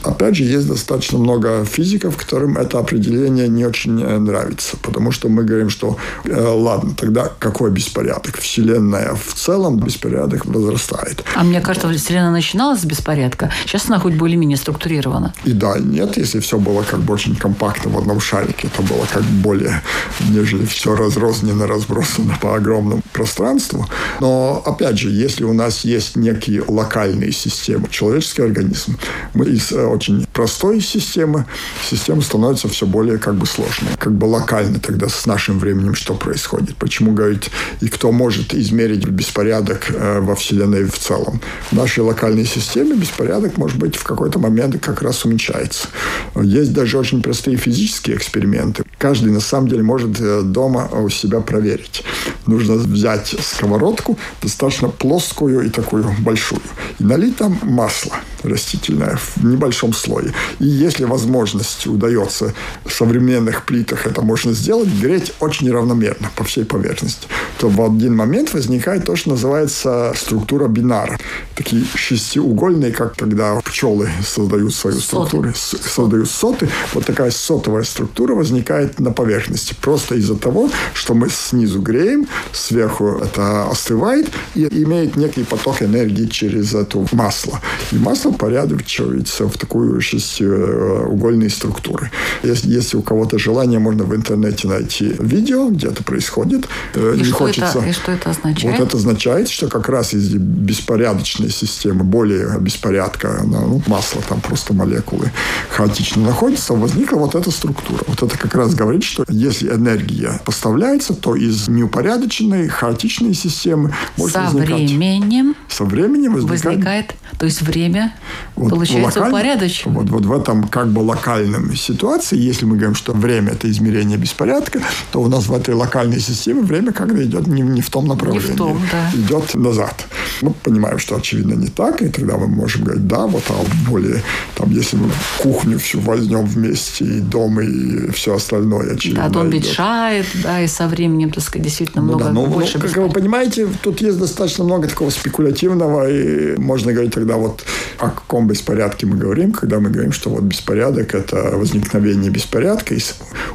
Опять 0.02 0.36
же, 0.36 0.44
есть 0.44 0.68
достаточно 0.68 1.18
много 1.18 1.64
физиков, 1.64 2.18
которым 2.18 2.58
это 2.58 2.78
определение 2.78 3.48
не 3.48 3.64
очень 3.64 4.02
э, 4.02 4.18
нравится, 4.18 4.76
потому 4.82 5.10
что 5.10 5.30
мы 5.30 5.44
говорим, 5.44 5.70
что 5.70 5.96
э, 6.24 6.38
ладно, 6.38 6.92
тогда 6.94 7.32
какой 7.38 7.70
беспорядок? 7.70 8.36
Вселенная 8.36 9.14
в 9.14 9.32
целом 9.32 9.78
беспорядок 9.78 10.44
возрастает. 10.44 11.24
А 11.34 11.44
мне 11.44 11.62
кажется, 11.62 11.88
Вселенная 11.88 12.32
начиналась 12.32 12.80
с 12.80 12.84
беспорядка, 12.84 13.50
сейчас 13.64 13.86
она 13.86 13.98
хоть 13.98 14.16
более-менее 14.16 14.58
структурирована. 14.58 15.32
И 15.46 15.52
да, 15.52 15.78
и 15.78 15.82
нет, 15.82 16.18
если 16.18 16.40
все 16.40 16.58
было 16.58 16.82
как 16.82 17.00
бы 17.00 17.14
очень 17.14 17.36
компактно 17.36 17.90
в 17.90 17.96
одном 17.96 18.20
шарике, 18.20 18.68
это 18.68 18.82
было 18.82 19.06
как 19.10 19.22
более, 19.22 19.82
нежели 20.28 20.66
все 20.66 20.94
разрозненно, 20.94 21.66
разбросано 21.66 22.36
по 22.42 22.54
огромному 22.54 23.00
пространству. 23.14 23.86
Но 24.20 24.62
опять 24.74 24.98
же, 24.98 25.10
если 25.10 25.44
у 25.44 25.52
нас 25.52 25.84
есть 25.84 26.16
некие 26.16 26.62
локальные 26.66 27.32
системы, 27.32 27.88
человеческий 27.90 28.42
организм, 28.42 28.98
мы 29.32 29.46
из 29.46 29.72
э, 29.72 29.84
очень 29.84 30.26
простой 30.32 30.80
системы, 30.80 31.46
система 31.88 32.22
становится 32.22 32.68
все 32.68 32.86
более 32.86 33.18
как 33.18 33.36
бы 33.36 33.46
сложной. 33.46 33.90
Как 33.98 34.12
бы 34.12 34.26
локально 34.26 34.80
тогда 34.80 35.08
с 35.08 35.26
нашим 35.26 35.58
временем 35.58 35.94
что 35.94 36.14
происходит. 36.14 36.76
Почему, 36.76 37.12
говорить 37.12 37.50
и 37.80 37.88
кто 37.88 38.12
может 38.12 38.54
измерить 38.54 39.06
беспорядок 39.06 39.90
э, 39.90 40.20
во 40.20 40.34
Вселенной 40.34 40.84
в 40.84 40.98
целом. 40.98 41.40
В 41.70 41.72
нашей 41.72 42.00
локальной 42.00 42.44
системе 42.44 42.96
беспорядок, 42.96 43.56
может 43.56 43.78
быть, 43.78 43.96
в 43.96 44.02
какой-то 44.02 44.38
момент 44.38 44.80
как 44.80 45.02
раз 45.02 45.24
уменьшается. 45.24 45.88
Есть 46.34 46.72
даже 46.72 46.98
очень 46.98 47.22
простые 47.22 47.56
физические 47.56 48.16
эксперименты. 48.16 48.84
Каждый, 48.98 49.32
на 49.32 49.40
самом 49.40 49.68
деле, 49.68 49.82
может 49.82 50.20
э, 50.20 50.42
дома 50.42 50.88
у 50.92 51.08
себя 51.08 51.40
проверить. 51.40 52.02
Нужно 52.46 52.74
взять 52.74 53.36
сковородку, 53.40 54.18
достаточно 54.64 54.88
плоскую 54.88 55.66
и 55.66 55.68
такую 55.68 56.04
большую, 56.20 56.60
и 56.98 57.04
налить 57.04 57.36
там 57.36 57.58
масло 57.62 58.12
растительное 58.44 59.16
в 59.16 59.44
небольшом 59.44 59.92
слое. 59.92 60.32
И 60.58 60.66
если 60.66 61.04
возможность 61.04 61.86
удается 61.86 62.54
в 62.84 62.92
современных 62.92 63.64
плитах 63.64 64.06
это 64.06 64.22
можно 64.22 64.52
сделать, 64.52 64.88
греть 64.88 65.32
очень 65.40 65.70
равномерно 65.70 66.30
по 66.36 66.44
всей 66.44 66.64
поверхности, 66.64 67.26
то 67.58 67.68
в 67.68 67.82
один 67.82 68.16
момент 68.16 68.52
возникает 68.52 69.04
то, 69.04 69.16
что 69.16 69.30
называется 69.30 70.12
структура 70.16 70.68
бинара. 70.68 71.18
Такие 71.54 71.84
шестиугольные, 71.94 72.92
как 72.92 73.16
когда 73.16 73.60
пчелы 73.60 74.10
создают 74.26 74.74
свою 74.74 75.00
структуру, 75.00 75.52
создают 75.54 76.28
соты. 76.28 76.68
Вот 76.92 77.06
такая 77.06 77.30
сотовая 77.30 77.84
структура 77.84 78.34
возникает 78.34 79.00
на 79.00 79.12
поверхности. 79.12 79.74
Просто 79.80 80.16
из-за 80.16 80.36
того, 80.36 80.70
что 80.92 81.14
мы 81.14 81.28
снизу 81.30 81.80
греем, 81.80 82.26
сверху 82.52 83.20
это 83.22 83.70
остывает 83.70 84.28
и 84.54 84.82
имеет 84.82 85.16
некий 85.16 85.44
поток 85.44 85.82
энергии 85.82 86.26
через 86.26 86.74
это 86.74 87.04
масло. 87.12 87.60
И 87.92 87.96
масло 87.96 88.30
упорядочивается 88.30 89.48
в 89.48 89.56
такую 89.58 90.00
шестиугольные 90.00 91.50
структуры. 91.50 92.10
Если, 92.42 92.70
если 92.70 92.96
у 92.96 93.02
кого-то 93.02 93.38
желание, 93.38 93.78
можно 93.78 94.04
в 94.04 94.14
интернете 94.14 94.68
найти 94.68 95.14
видео, 95.18 95.68
где 95.68 95.88
это 95.88 96.02
происходит. 96.02 96.66
Э, 96.94 97.14
и, 97.16 97.18
Не 97.18 97.24
что, 97.24 97.34
хочется... 97.36 97.78
это, 97.78 97.88
и 97.88 97.92
что 97.92 98.12
это 98.12 98.30
означает? 98.30 98.78
Вот 98.78 98.86
это 98.86 98.96
означает, 98.96 99.48
что 99.48 99.68
как 99.68 99.88
раз 99.88 100.14
из 100.14 100.34
беспорядочной 100.34 101.50
системы, 101.50 102.04
более 102.04 102.58
беспорядка, 102.60 103.42
ну, 103.44 103.82
масло 103.86 104.22
там 104.28 104.40
просто 104.40 104.74
молекулы 104.74 105.30
хаотично 105.70 106.22
находятся, 106.22 106.74
возникла 106.74 107.16
вот 107.16 107.34
эта 107.34 107.50
структура. 107.50 108.00
Вот 108.06 108.22
это 108.22 108.38
как 108.38 108.54
раз 108.54 108.74
говорит, 108.74 109.04
что 109.04 109.24
если 109.28 109.68
энергия 109.70 110.40
поставляется, 110.44 111.14
то 111.14 111.34
из 111.34 111.68
неупорядоченной, 111.68 112.68
хаотичной 112.68 113.34
системы 113.34 113.94
может 114.16 114.34
Со 114.34 114.43
возникать... 114.46 114.90
временем 114.90 115.56
со 115.68 115.84
временем 115.84 116.34
возникает... 116.34 116.64
возникает 116.64 117.14
то 117.38 117.46
есть 117.46 117.62
время 117.62 118.14
вот 118.54 118.70
получается 118.70 119.20
локаль... 119.20 119.32
упорядочено. 119.32 119.94
Вот, 119.94 120.08
вот 120.10 120.24
в 120.24 120.32
этом 120.32 120.68
как 120.68 120.88
бы 120.88 121.00
локальном 121.00 121.74
ситуации, 121.74 122.38
если 122.38 122.64
мы 122.64 122.76
говорим, 122.76 122.94
что 122.94 123.12
время– 123.12 123.52
это 123.52 123.70
измерение 123.70 124.16
беспорядка, 124.16 124.80
то 125.10 125.20
у 125.20 125.28
нас 125.28 125.46
в 125.46 125.54
этой 125.54 125.74
локальной 125.74 126.20
системе 126.20 126.62
время 126.62 126.92
как 126.92 127.12
бы 127.12 127.24
идет 127.24 127.46
не, 127.46 127.62
не 127.62 127.80
в 127.80 127.90
том 127.90 128.06
направлении. 128.06 128.48
Не 128.48 128.54
в 128.54 128.56
том, 128.56 128.80
да. 128.92 129.10
Идет 129.14 129.54
назад. 129.54 130.06
Мы 130.42 130.52
понимаем, 130.62 130.98
что 130.98 131.16
очевидно 131.16 131.54
не 131.54 131.68
так, 131.68 132.02
и 132.02 132.08
тогда 132.08 132.36
мы 132.36 132.46
можем 132.46 132.84
говорить, 132.84 133.06
да, 133.06 133.26
вот 133.26 133.42
а 133.48 133.54
более, 133.88 134.22
там, 134.56 134.70
если 134.70 134.96
мы 134.96 135.10
кухню 135.38 135.78
всю 135.78 136.00
возьмем 136.00 136.44
вместе, 136.44 137.04
и 137.04 137.20
дом, 137.20 137.60
и 137.60 138.10
все 138.12 138.34
остальное, 138.34 138.94
очевидно. 138.94 139.24
Да, 139.24 139.28
дом 139.28 139.50
ветшает, 139.50 140.26
да, 140.42 140.60
и 140.60 140.66
со 140.66 140.88
временем, 140.88 141.30
так 141.30 141.44
сказать, 141.44 141.64
действительно 141.64 142.02
ну, 142.02 142.08
много 142.08 142.24
да, 142.24 142.30
ну, 142.32 142.46
больше. 142.46 142.78
Ну, 142.78 142.84
как 142.86 142.96
вы 142.96 143.08
понимаете, 143.10 143.68
тут 143.82 144.00
есть 144.00 144.18
достаточно 144.18 144.64
много 144.64 144.88
такого 144.88 145.10
спекулятивного, 145.10 146.10
и 146.10 146.56
можно 146.58 146.92
говорить 146.92 147.14
тогда 147.14 147.36
вот 147.36 147.64
о 147.98 148.10
каком 148.10 148.46
беспорядке 148.48 149.06
мы 149.06 149.16
говорим, 149.16 149.52
когда 149.52 149.80
мы 149.80 149.90
говорим, 149.90 150.12
что 150.12 150.30
вот 150.30 150.42
беспорядок– 150.42 151.14
это 151.16 151.36
возникновение 151.56 152.30
беспорядка, 152.30 152.94
и 152.94 153.00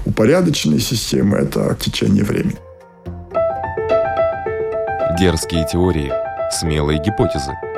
упорядоченные 0.05 0.79
системы– 0.79 1.37
это 1.39 1.77
течение 1.79 2.23
времени. 2.23 2.57
Дерзкие 5.19 5.67
теории, 5.69 6.11
смелые 6.51 6.99
гипотезы– 6.99 7.51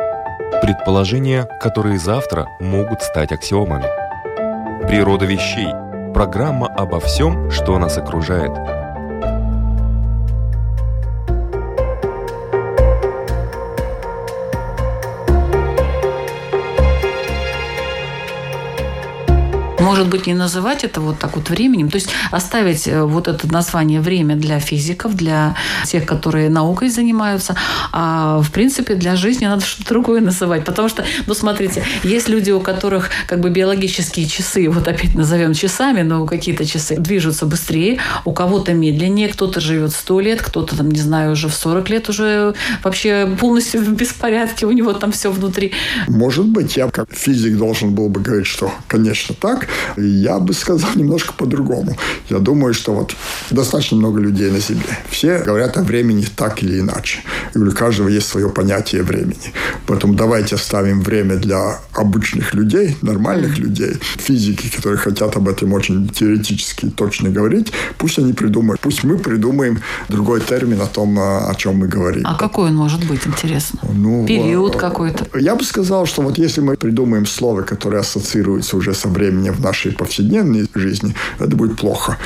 Предположения, 0.62 1.48
которые 1.60 1.98
завтра 1.98 2.46
могут 2.60 3.02
стать 3.02 3.32
аксиомами. 3.32 3.88
Природа 4.86 5.26
вещей. 5.26 5.74
Программа 6.14 6.68
обо 6.68 7.00
всем, 7.00 7.50
что 7.50 7.80
нас 7.80 7.98
окружает– 7.98 8.52
Может 19.82 20.10
быть, 20.10 20.28
не 20.28 20.36
называть 20.36 20.84
это 20.84 21.02
вот 21.02 21.18
так 21.18 21.36
вот 21.36 21.50
временем, 21.50 21.90
то 21.90 21.96
есть 21.96 22.10
оставить 22.30 22.88
э, 22.88 23.02
вот 23.04 23.28
это 23.28 23.52
название 23.52 24.00
время 24.00 24.36
для 24.36 24.60
физиков, 24.60 25.16
для 25.16 25.56
тех, 25.88 26.06
которые 26.06 26.50
наукой 26.50 26.90
занимаются, 26.90 27.56
а 27.92 28.42
в 28.42 28.52
принципе 28.52 28.94
для 28.94 29.16
жизни 29.16 29.46
надо 29.46 29.66
что-то 29.66 29.90
другое 29.90 30.22
называть, 30.22 30.66
потому 30.66 30.88
что, 30.88 31.04
ну 31.26 31.34
смотрите, 31.34 31.84
есть 32.04 32.30
люди, 32.30 32.52
у 32.52 32.60
которых 32.60 33.10
как 33.28 33.40
бы 33.40 33.50
биологические 33.50 34.28
часы, 34.28 34.70
вот 34.70 34.88
опять 34.88 35.16
назовем 35.16 35.56
часами, 35.56 36.04
но 36.04 36.28
какие-то 36.28 36.64
часы 36.64 36.98
движутся 36.98 37.48
быстрее, 37.48 38.00
у 38.24 38.34
кого-то 38.34 38.74
медленнее, 38.74 39.30
кто-то 39.30 39.60
живет 39.60 39.94
100 39.94 40.20
лет, 40.20 40.42
кто-то 40.44 40.78
там, 40.78 40.92
не 40.92 41.00
знаю, 41.00 41.32
уже 41.32 41.48
в 41.50 41.56
40 41.56 41.90
лет 41.90 42.08
уже 42.08 42.54
вообще 42.84 43.36
полностью 43.40 43.82
в 43.82 43.92
беспорядке, 43.94 44.68
у 44.68 44.72
него 44.72 44.94
там 44.94 45.12
все 45.12 45.32
внутри. 45.32 45.72
Может 46.08 46.46
быть, 46.46 46.78
я 46.78 46.88
как 46.90 47.12
физик 47.12 47.58
должен 47.58 47.96
был 47.96 48.10
бы 48.10 48.20
говорить, 48.20 48.48
что, 48.48 48.72
конечно, 48.88 49.34
так, 49.34 49.71
я 49.98 50.40
бы 50.40 50.54
сказал 50.54 50.90
немножко 50.96 51.34
по-другому. 51.34 51.98
Я 52.30 52.40
думаю, 52.40 52.74
что 52.74 52.94
вот 52.94 53.16
достаточно 53.50 53.98
много 53.98 54.20
людей 54.20 54.52
на 54.52 54.60
Земле. 54.60 54.98
Все 55.10 55.40
говорят 55.40 55.78
о 55.78 55.84
времени 55.84 56.26
так 56.36 56.64
или 56.64 56.80
иначе. 56.80 57.20
И 57.56 57.58
у 57.58 57.72
каждого 57.72 58.08
есть 58.08 58.28
свое 58.28 58.50
понятие 58.50 59.04
времени. 59.04 59.54
Поэтому 59.88 60.14
давайте 60.14 60.56
оставим 60.56 61.02
время 61.02 61.36
для 61.36 61.80
обычных 61.94 62.54
людей, 62.54 62.98
нормальных 63.02 63.58
людей, 63.58 63.98
физики, 64.18 64.70
которые 64.76 64.98
хотят 64.98 65.36
об 65.36 65.48
этом 65.48 65.74
очень 65.74 66.10
теоретически 66.10 66.90
точно 66.90 67.30
говорить. 67.30 67.72
Пусть 67.98 68.20
они 68.20 68.34
придумают. 68.34 68.82
Пусть 68.82 69.04
мы 69.04 69.18
придумаем 69.18 69.80
другой 70.10 70.42
термин 70.42 70.82
о 70.82 70.88
том, 70.88 71.18
о 71.20 71.54
чем 71.56 71.78
мы 71.78 71.88
говорим. 71.88 72.24
А 72.26 72.36
какой 72.36 72.70
он 72.70 72.76
может 72.76 73.06
быть, 73.08 73.28
интересно? 73.28 73.80
Ну, 73.94 74.26
Период 74.28 74.76
какой-то? 74.76 75.26
Я 75.38 75.56
бы 75.56 75.64
сказал, 75.64 76.06
что 76.06 76.22
вот 76.22 76.38
если 76.38 76.62
мы 76.62 76.76
придумаем 76.76 77.26
слово, 77.26 77.62
которое 77.62 78.00
ассоциируется 78.00 78.78
уже 78.78 78.94
со 78.94 79.08
временем 79.08 79.56
в 79.62 79.64
нашей 79.64 79.92
повседневной 79.92 80.68
жизни, 80.74 81.16
это 81.40 81.56
будет 81.56 81.78
плохо. 81.78 82.18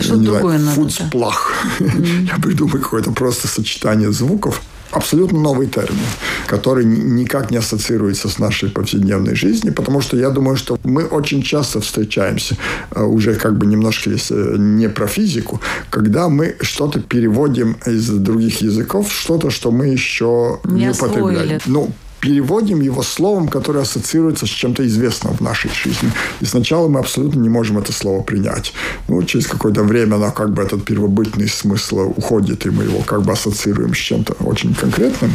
Что 0.00 0.16
не 0.16 0.26
другое 0.26 0.58
знаю, 0.58 0.76
фудсплах. 0.76 1.52
Mm-hmm. 1.80 2.28
Я 2.32 2.42
придумаю 2.42 2.82
какое-то 2.82 3.12
просто 3.12 3.48
сочетание 3.48 4.12
звуков, 4.12 4.62
абсолютно 4.94 5.40
новый 5.40 5.66
термин, 5.66 6.06
который 6.46 6.84
никак 6.84 7.50
не 7.50 7.56
ассоциируется 7.58 8.28
с 8.28 8.38
нашей 8.38 8.68
повседневной 8.68 9.34
жизнью, 9.34 9.74
потому 9.74 10.00
что 10.00 10.16
я 10.16 10.30
думаю, 10.30 10.56
что 10.56 10.78
мы 10.84 11.04
очень 11.04 11.42
часто 11.42 11.80
встречаемся, 11.80 12.56
э, 12.94 13.02
уже 13.02 13.34
как 13.34 13.58
бы 13.58 13.66
немножко 13.66 14.10
если 14.10 14.58
не 14.58 14.88
про 14.88 15.06
физику, 15.06 15.60
когда 15.90 16.28
мы 16.28 16.56
что-то 16.60 17.00
переводим 17.00 17.76
из 17.86 18.08
других 18.08 18.62
языков, 18.62 19.12
что-то, 19.12 19.50
что 19.50 19.70
мы 19.70 19.88
еще 19.88 20.60
не, 20.64 20.84
не 20.84 20.90
употребляем. 20.90 21.60
Ну, 21.66 21.90
переводим 22.24 22.80
его 22.80 23.02
словом, 23.02 23.48
которое 23.48 23.80
ассоциируется 23.80 24.46
с 24.46 24.48
чем-то 24.48 24.86
известным 24.86 25.34
в 25.34 25.42
нашей 25.42 25.70
жизни. 25.70 26.10
И 26.40 26.46
сначала 26.46 26.88
мы 26.88 27.00
абсолютно 27.00 27.40
не 27.40 27.50
можем 27.50 27.76
это 27.76 27.92
слово 27.92 28.22
принять. 28.22 28.72
Ну, 29.08 29.22
через 29.24 29.46
какое-то 29.46 29.82
время 29.82 30.14
оно 30.14 30.32
как 30.32 30.50
бы 30.54 30.62
этот 30.62 30.84
первобытный 30.84 31.48
смысл 31.48 32.14
уходит, 32.16 32.64
и 32.64 32.70
мы 32.70 32.84
его 32.84 33.02
как 33.02 33.22
бы 33.22 33.32
ассоциируем 33.32 33.94
с 33.94 33.98
чем-то 33.98 34.32
очень 34.40 34.74
конкретным. 34.74 35.32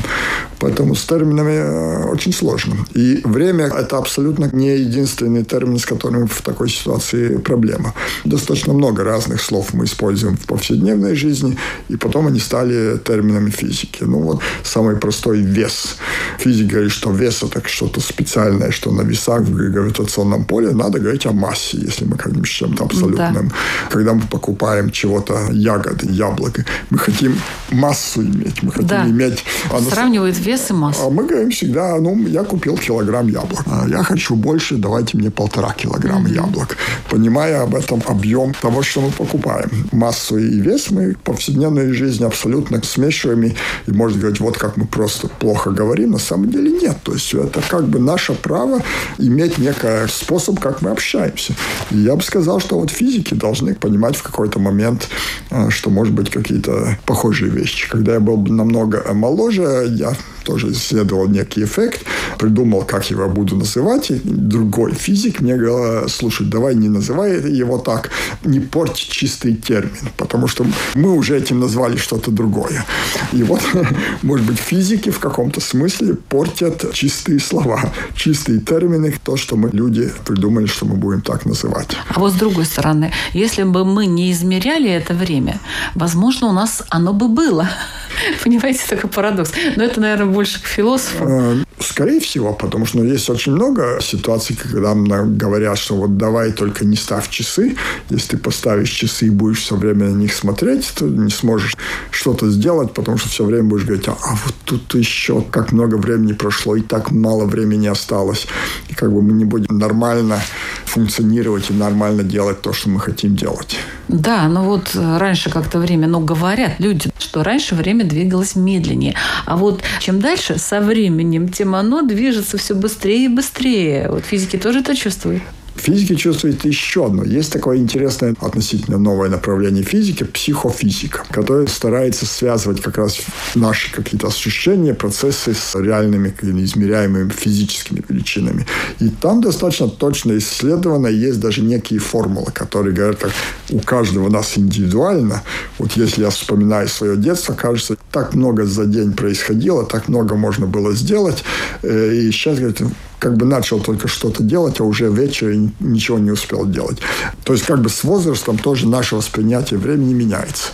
Поэтому 0.59 0.95
с 0.95 1.05
терминами 1.05 1.51
э, 1.51 2.03
очень 2.11 2.33
сложно. 2.33 2.75
И 2.93 3.21
время– 3.23 3.65
это 3.79 3.97
абсолютно 3.97 4.49
не 4.51 4.77
единственный 4.77 5.43
термин, 5.43 5.79
с 5.79 5.85
которым 5.85 6.27
в 6.27 6.41
такой 6.41 6.69
ситуации 6.69 7.37
проблема. 7.37 7.93
Достаточно 8.25 8.73
много 8.73 9.03
разных 9.03 9.41
слов 9.41 9.73
мы 9.73 9.85
используем 9.85 10.37
в 10.37 10.45
повседневной 10.45 11.15
жизни, 11.15 11.57
и 11.89 11.95
потом 11.95 12.27
они 12.27 12.39
стали 12.39 12.97
терминами 12.97 13.49
физики. 13.49 14.03
Ну 14.03 14.19
вот 14.19 14.41
самый 14.63 14.95
простой 14.95 15.41
вес. 15.41 15.97
Физика 16.37 16.71
говорить, 16.71 16.91
что 16.91 17.11
вес 17.11 17.43
это 17.43 17.61
что-то 17.67 18.01
специальное, 18.01 18.71
что 18.71 18.91
на 18.91 19.01
весах 19.01 19.41
в 19.41 19.53
гравитационном 19.53 20.45
поле, 20.45 20.71
надо 20.71 20.99
говорить 20.99 21.25
о 21.25 21.31
массе, 21.31 21.77
если 21.77 22.05
мы 22.05 22.15
говорим 22.15 22.45
с 22.45 22.49
чем-то 22.49 22.83
абсолютным. 22.83 23.47
Да. 23.47 23.55
Когда 23.89 24.13
мы 24.13 24.21
покупаем 24.21 24.89
чего-то, 24.91 25.47
ягоды, 25.51 26.07
яблоко, 26.11 26.65
мы 26.89 26.97
хотим 26.97 27.39
массу 27.71 28.21
иметь, 28.21 28.63
мы 28.63 28.71
хотим 28.71 28.87
да. 28.87 29.07
иметь... 29.07 29.43
Оно... 29.71 29.89
Сравнивает 29.89 30.35
вес 30.49 30.69
и 30.71 30.73
массу. 30.73 31.03
А 31.05 31.09
мы 31.09 31.25
говорим 31.25 31.51
всегда, 31.51 31.97
ну, 31.99 32.27
я 32.27 32.43
купил 32.43 32.77
килограмм 32.77 33.27
яблок, 33.27 33.63
а 33.67 33.87
я 33.87 34.03
хочу 34.03 34.35
больше, 34.35 34.75
давайте 34.77 35.17
мне 35.17 35.29
полтора 35.29 35.73
килограмма 35.73 36.29
mm-hmm. 36.29 36.45
яблок. 36.45 36.77
Понимая 37.09 37.61
об 37.61 37.75
этом 37.75 38.01
объем 38.07 38.53
того, 38.53 38.81
что 38.81 39.01
мы 39.01 39.11
покупаем. 39.11 39.69
Массу 39.91 40.37
и 40.37 40.59
вес 40.59 40.89
мы 40.91 41.13
в 41.13 41.17
повседневной 41.17 41.93
жизни 41.93 42.25
абсолютно 42.25 42.81
смешиваем 42.83 43.43
и, 43.43 43.49
и 43.87 43.91
можно 43.91 44.19
говорить, 44.19 44.39
вот 44.39 44.57
как 44.57 44.77
мы 44.77 44.85
просто 44.85 45.27
плохо 45.27 45.69
говорим, 45.69 46.11
на 46.11 46.19
самом 46.19 46.49
деле 46.49 46.71
нет. 46.71 46.97
То 47.03 47.13
есть 47.13 47.33
это 47.33 47.61
как 47.69 47.87
бы 47.87 47.99
наше 47.99 48.33
право 48.33 48.81
иметь 49.19 49.57
некий 49.57 50.07
способ, 50.07 50.59
как 50.59 50.81
мы 50.81 50.89
общаемся. 50.89 51.53
И 51.91 51.97
я 51.97 52.15
бы 52.15 52.23
сказал, 52.23 52.59
что 52.59 52.79
вот 52.79 52.89
физики 52.89 53.35
должны 53.35 53.75
понимать 53.75 54.15
в 54.15 54.23
какой-то 54.23 54.59
момент, 54.59 55.09
э, 55.51 55.69
что 55.69 55.89
может 55.89 56.13
быть 56.13 56.29
какие-то 56.31 56.97
похожие 57.05 57.51
вещи. 57.51 57.87
Когда 57.89 58.13
я 58.13 58.19
был 58.19 58.37
намного 58.37 59.13
моложе, 59.13 59.87
я 59.89 60.13
тоже 60.49 60.71
исследовал 60.71 61.27
некий 61.27 61.63
эффект, 61.63 62.01
придумал, 62.39 62.81
как 62.81 63.11
его 63.11 63.29
буду 63.29 63.55
называть. 63.55 64.09
И 64.09 64.19
другой 64.23 64.93
физик 64.93 65.41
мне 65.41 65.55
говорил, 65.55 66.09
слушай, 66.09 66.47
давай 66.47 66.73
не 66.75 66.89
называй 66.89 67.39
его 67.57 67.77
так, 67.77 68.09
не 68.43 68.59
порть 68.59 68.95
чистый 68.95 69.53
термин, 69.53 70.09
потому 70.17 70.47
что 70.47 70.65
мы 70.95 71.13
уже 71.13 71.37
этим 71.37 71.59
назвали 71.59 71.97
что-то 71.97 72.31
другое. 72.31 72.83
И 73.31 73.43
вот, 73.43 73.61
может 74.23 74.47
быть, 74.47 74.57
физики 74.57 75.11
в 75.11 75.19
каком-то 75.19 75.61
смысле 75.61 76.15
портят 76.15 76.93
чистые 76.93 77.39
слова, 77.39 77.79
чистые 78.15 78.59
термины, 78.59 79.13
то, 79.23 79.37
что 79.37 79.55
мы, 79.55 79.69
люди, 79.71 80.11
придумали, 80.25 80.65
что 80.65 80.85
мы 80.85 80.95
будем 80.95 81.21
так 81.21 81.45
называть. 81.45 81.95
А 82.15 82.19
вот 82.19 82.33
с 82.33 82.35
другой 82.35 82.65
стороны, 82.65 83.11
если 83.33 83.63
бы 83.63 83.85
мы 83.85 84.07
не 84.07 84.31
измеряли 84.31 84.89
это 84.89 85.13
время, 85.13 85.59
возможно, 85.93 86.47
у 86.47 86.53
нас 86.53 86.81
оно 86.89 87.13
бы 87.13 87.27
было. 87.27 87.69
Понимаете, 88.43 88.81
такой 88.89 89.09
парадокс. 89.09 89.51
Но 89.75 89.83
это, 89.83 90.01
наверное, 90.01 90.25
больше 90.39 90.63
к 90.63 90.67
философу. 90.67 91.25
Э, 91.27 91.63
скорее 91.79 92.21
всего, 92.21 92.53
потому 92.53 92.85
что 92.85 92.99
ну, 92.99 93.03
есть 93.03 93.29
очень 93.29 93.51
много 93.51 93.99
ситуаций, 94.01 94.55
когда 94.55 94.95
нам 94.95 95.37
говорят, 95.37 95.77
что 95.77 95.95
вот 95.95 96.15
давай 96.15 96.53
только 96.53 96.85
не 96.85 96.95
ставь 96.95 97.29
часы. 97.29 97.75
Если 98.09 98.29
ты 98.29 98.37
поставишь 98.37 98.89
часы 98.89 99.25
и 99.25 99.29
будешь 99.29 99.59
все 99.59 99.75
время 99.75 100.05
на 100.05 100.15
них 100.15 100.33
смотреть, 100.33 100.93
то 100.95 101.05
не 101.05 101.29
сможешь 101.29 101.75
что-то 102.09 102.49
сделать, 102.49 102.93
потому 102.93 103.17
что 103.17 103.27
все 103.27 103.43
время 103.43 103.63
будешь 103.63 103.83
говорить, 103.83 104.07
а, 104.07 104.11
а 104.11 104.35
вот 104.45 104.55
тут 104.63 104.95
еще 104.95 105.41
как 105.41 105.73
много 105.73 105.95
времени 105.95 106.31
прошло, 106.31 106.77
и 106.77 106.81
так 106.81 107.11
мало 107.11 107.45
времени 107.45 107.87
осталось. 107.87 108.47
И 108.87 108.93
как 108.93 109.11
бы 109.11 109.21
мы 109.21 109.33
не 109.33 109.43
будем 109.43 109.77
нормально 109.77 110.39
функционировать 110.85 111.69
и 111.69 111.73
нормально 111.73 112.23
делать 112.23 112.61
то, 112.61 112.71
что 112.71 112.89
мы 112.89 113.01
хотим 113.01 113.35
делать. 113.35 113.77
Да, 114.07 114.47
ну 114.47 114.63
вот 114.63 114.95
раньше 114.95 115.49
как-то 115.49 115.79
время, 115.79 116.07
ну 116.07 116.19
говорят 116.19 116.79
люди, 116.79 117.11
что 117.19 117.43
раньше 117.43 117.75
время 117.75 118.05
двигалось 118.05 118.55
медленнее. 118.55 119.15
А 119.45 119.55
вот 119.55 119.83
чем 119.99 120.18
дальше, 120.19 120.57
со 120.57 120.81
временем, 120.81 121.49
тем 121.49 121.75
оно 121.75 122.01
движется 122.01 122.57
все 122.57 122.75
быстрее 122.75 123.25
и 123.25 123.27
быстрее. 123.27 124.09
Вот 124.09 124.25
физики 124.25 124.57
тоже 124.57 124.79
это 124.79 124.95
чувствуют. 124.95 125.43
Физики 125.79 126.15
чувствует 126.15 126.65
еще 126.65 127.05
одно. 127.05 127.23
Есть 127.23 127.53
такое 127.53 127.77
интересное 127.77 128.35
относительно 128.41 128.97
новое 128.97 129.29
направление 129.29 129.83
физики– 129.83 130.23
психофизика, 130.33 131.23
которое 131.31 131.67
старается 131.67 132.25
связывать 132.25 132.81
как 132.81 132.97
раз 132.97 133.19
наши 133.55 133.91
какие-то 133.91 134.27
ощущения, 134.27 134.93
процессы 134.93 135.53
с 135.53 135.75
реальными 135.79 136.33
измеряемыми 136.41 137.29
физическими 137.29 138.03
величинами. 138.09 138.65
И 138.99 139.09
там 139.09 139.41
достаточно 139.41 139.87
точно 139.87 140.37
исследовано, 140.37 141.07
есть 141.07 141.39
даже 141.39 141.61
некие 141.61 141.99
формулы, 141.99 142.51
которые 142.51 142.93
говорят, 142.93 143.19
как 143.19 143.31
у 143.69 143.79
каждого 143.79 144.29
нас 144.29 144.57
индивидуально. 144.57 145.43
Вот 145.77 145.93
если 145.93 146.23
я 146.23 146.29
вспоминаю 146.29 146.89
свое 146.89 147.15
детство, 147.15 147.53
кажется, 147.53 147.95
так 148.11 148.35
много 148.35 148.65
за 148.65 148.85
день 148.85 149.13
происходило, 149.13 149.85
так 149.85 150.09
много 150.09 150.35
можно 150.35 150.67
было 150.67 150.93
сделать. 150.93 151.43
Э, 151.83 152.13
и 152.13 152.31
сейчас, 152.31 152.57
говорят, 152.57 152.81
как 153.19 153.35
бы 153.35 153.45
начал 153.45 153.79
только 153.79 154.07
что-то 154.07 154.43
делать, 154.43 154.79
а 154.79 154.83
уже 154.83 155.09
вечер 155.09 155.53
ничего 155.79 156.17
не 156.17 156.31
успел 156.31 156.65
делать. 156.65 156.99
То 157.43 157.53
есть 157.53 157.65
как 157.65 157.81
бы 157.81 157.89
с 157.89 158.03
возрастом 158.03 158.57
тоже 158.57 158.87
наше 158.87 159.15
восприятие 159.15 159.79
времени 159.79 160.13
меняется. 160.13 160.69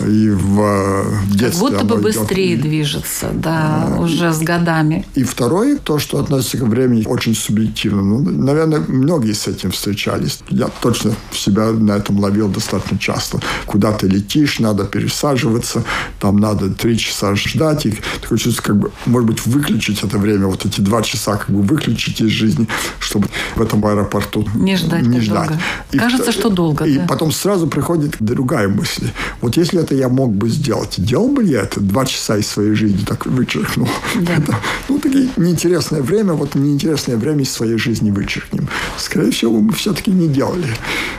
И 0.00 0.30
в 0.30 1.04
детстве 1.30 1.68
Как 1.68 1.82
будто 1.82 1.84
бы 1.84 2.02
быстрее 2.02 2.54
идет... 2.54 2.62
движется, 2.62 3.30
да, 3.34 3.86
а, 3.86 4.00
уже 4.00 4.32
с 4.32 4.38
годами. 4.40 5.04
И 5.14 5.24
второе, 5.24 5.76
то, 5.76 5.98
что 5.98 6.18
относится 6.18 6.56
к 6.56 6.62
времени, 6.62 7.04
очень 7.06 7.34
субъективно. 7.34 8.02
Ну, 8.02 8.20
наверное, 8.20 8.80
многие 8.88 9.32
с 9.32 9.46
этим 9.46 9.70
встречались. 9.70 10.40
Я 10.48 10.70
точно 10.80 11.14
себя 11.32 11.70
на 11.70 11.92
этом 11.92 12.18
ловил 12.18 12.48
достаточно 12.48 12.98
часто. 12.98 13.40
Куда 13.66 13.92
ты 13.92 14.08
летишь, 14.08 14.58
надо 14.58 14.84
пересаживаться, 14.84 15.84
там 16.18 16.36
надо 16.38 16.70
три 16.70 16.98
часа 16.98 17.34
ждать. 17.34 17.84
И 17.86 17.98
такое 18.22 18.38
чувство, 18.38 18.62
как 18.62 18.78
бы, 18.78 18.90
может 19.04 19.28
быть, 19.28 19.46
выключить 19.46 20.02
это 20.02 20.16
время, 20.16 20.46
вот 20.46 20.64
эти 20.64 20.80
два 20.80 21.02
часа 21.02 21.36
как 21.36 21.50
бы 21.50 21.60
выключить 21.60 21.89
из 21.90 22.30
жизни, 22.30 22.66
чтобы 22.98 23.28
в 23.56 23.62
этом 23.62 23.84
аэропорту 23.84 24.46
не 24.54 24.76
ждать. 24.76 25.06
Не 25.06 25.20
ждать. 25.20 25.48
Долго. 25.48 25.62
И 25.92 25.98
Кажется, 25.98 26.30
в... 26.32 26.34
что 26.34 26.50
долго. 26.50 26.84
И 26.84 26.98
да. 26.98 27.06
потом 27.06 27.32
сразу 27.32 27.66
приходит 27.66 28.16
другая 28.20 28.68
мысль. 28.68 29.10
Вот 29.40 29.56
если 29.56 29.80
это 29.80 29.94
я 29.94 30.08
мог 30.08 30.32
бы 30.34 30.48
сделать, 30.48 30.94
делал 30.98 31.28
бы 31.28 31.44
я 31.44 31.62
это 31.62 31.80
два 31.80 32.06
часа 32.06 32.36
из 32.36 32.46
своей 32.46 32.74
жизни 32.74 33.04
так 33.06 33.26
вычеркнул. 33.26 33.88
Да. 34.20 34.34
Это, 34.34 34.56
ну, 34.88 34.98
такие 34.98 35.28
неинтересное 35.36 36.02
время, 36.02 36.34
вот 36.34 36.54
неинтересное 36.54 37.16
время 37.16 37.42
из 37.42 37.52
своей 37.52 37.78
жизни 37.78 38.10
вычеркнем. 38.10 38.68
Скорее 38.98 39.30
всего, 39.30 39.60
мы 39.60 39.72
все-таки 39.72 40.10
не 40.10 40.28
делали. 40.28 40.68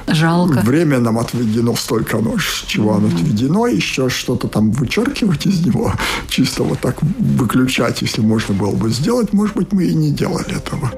Жалко. 0.07 0.61
Время 0.61 0.99
нам 0.99 1.17
отведено 1.17 1.75
столько, 1.75 2.17
ну, 2.17 2.37
чего 2.67 2.95
оно 2.95 3.07
отведено, 3.07 3.67
еще 3.67 4.09
что-то 4.09 4.47
там 4.47 4.71
вычеркивать 4.71 5.45
из 5.45 5.65
него, 5.65 5.93
чисто 6.27 6.63
вот 6.63 6.79
так 6.79 7.01
выключать, 7.01 8.01
если 8.01 8.21
можно 8.21 8.53
было 8.53 8.75
бы 8.75 8.89
сделать, 8.89 9.33
может 9.33 9.55
быть, 9.55 9.71
мы 9.71 9.85
и 9.85 9.93
не 9.93 10.11
делали 10.11 10.55
этого. 10.61 10.91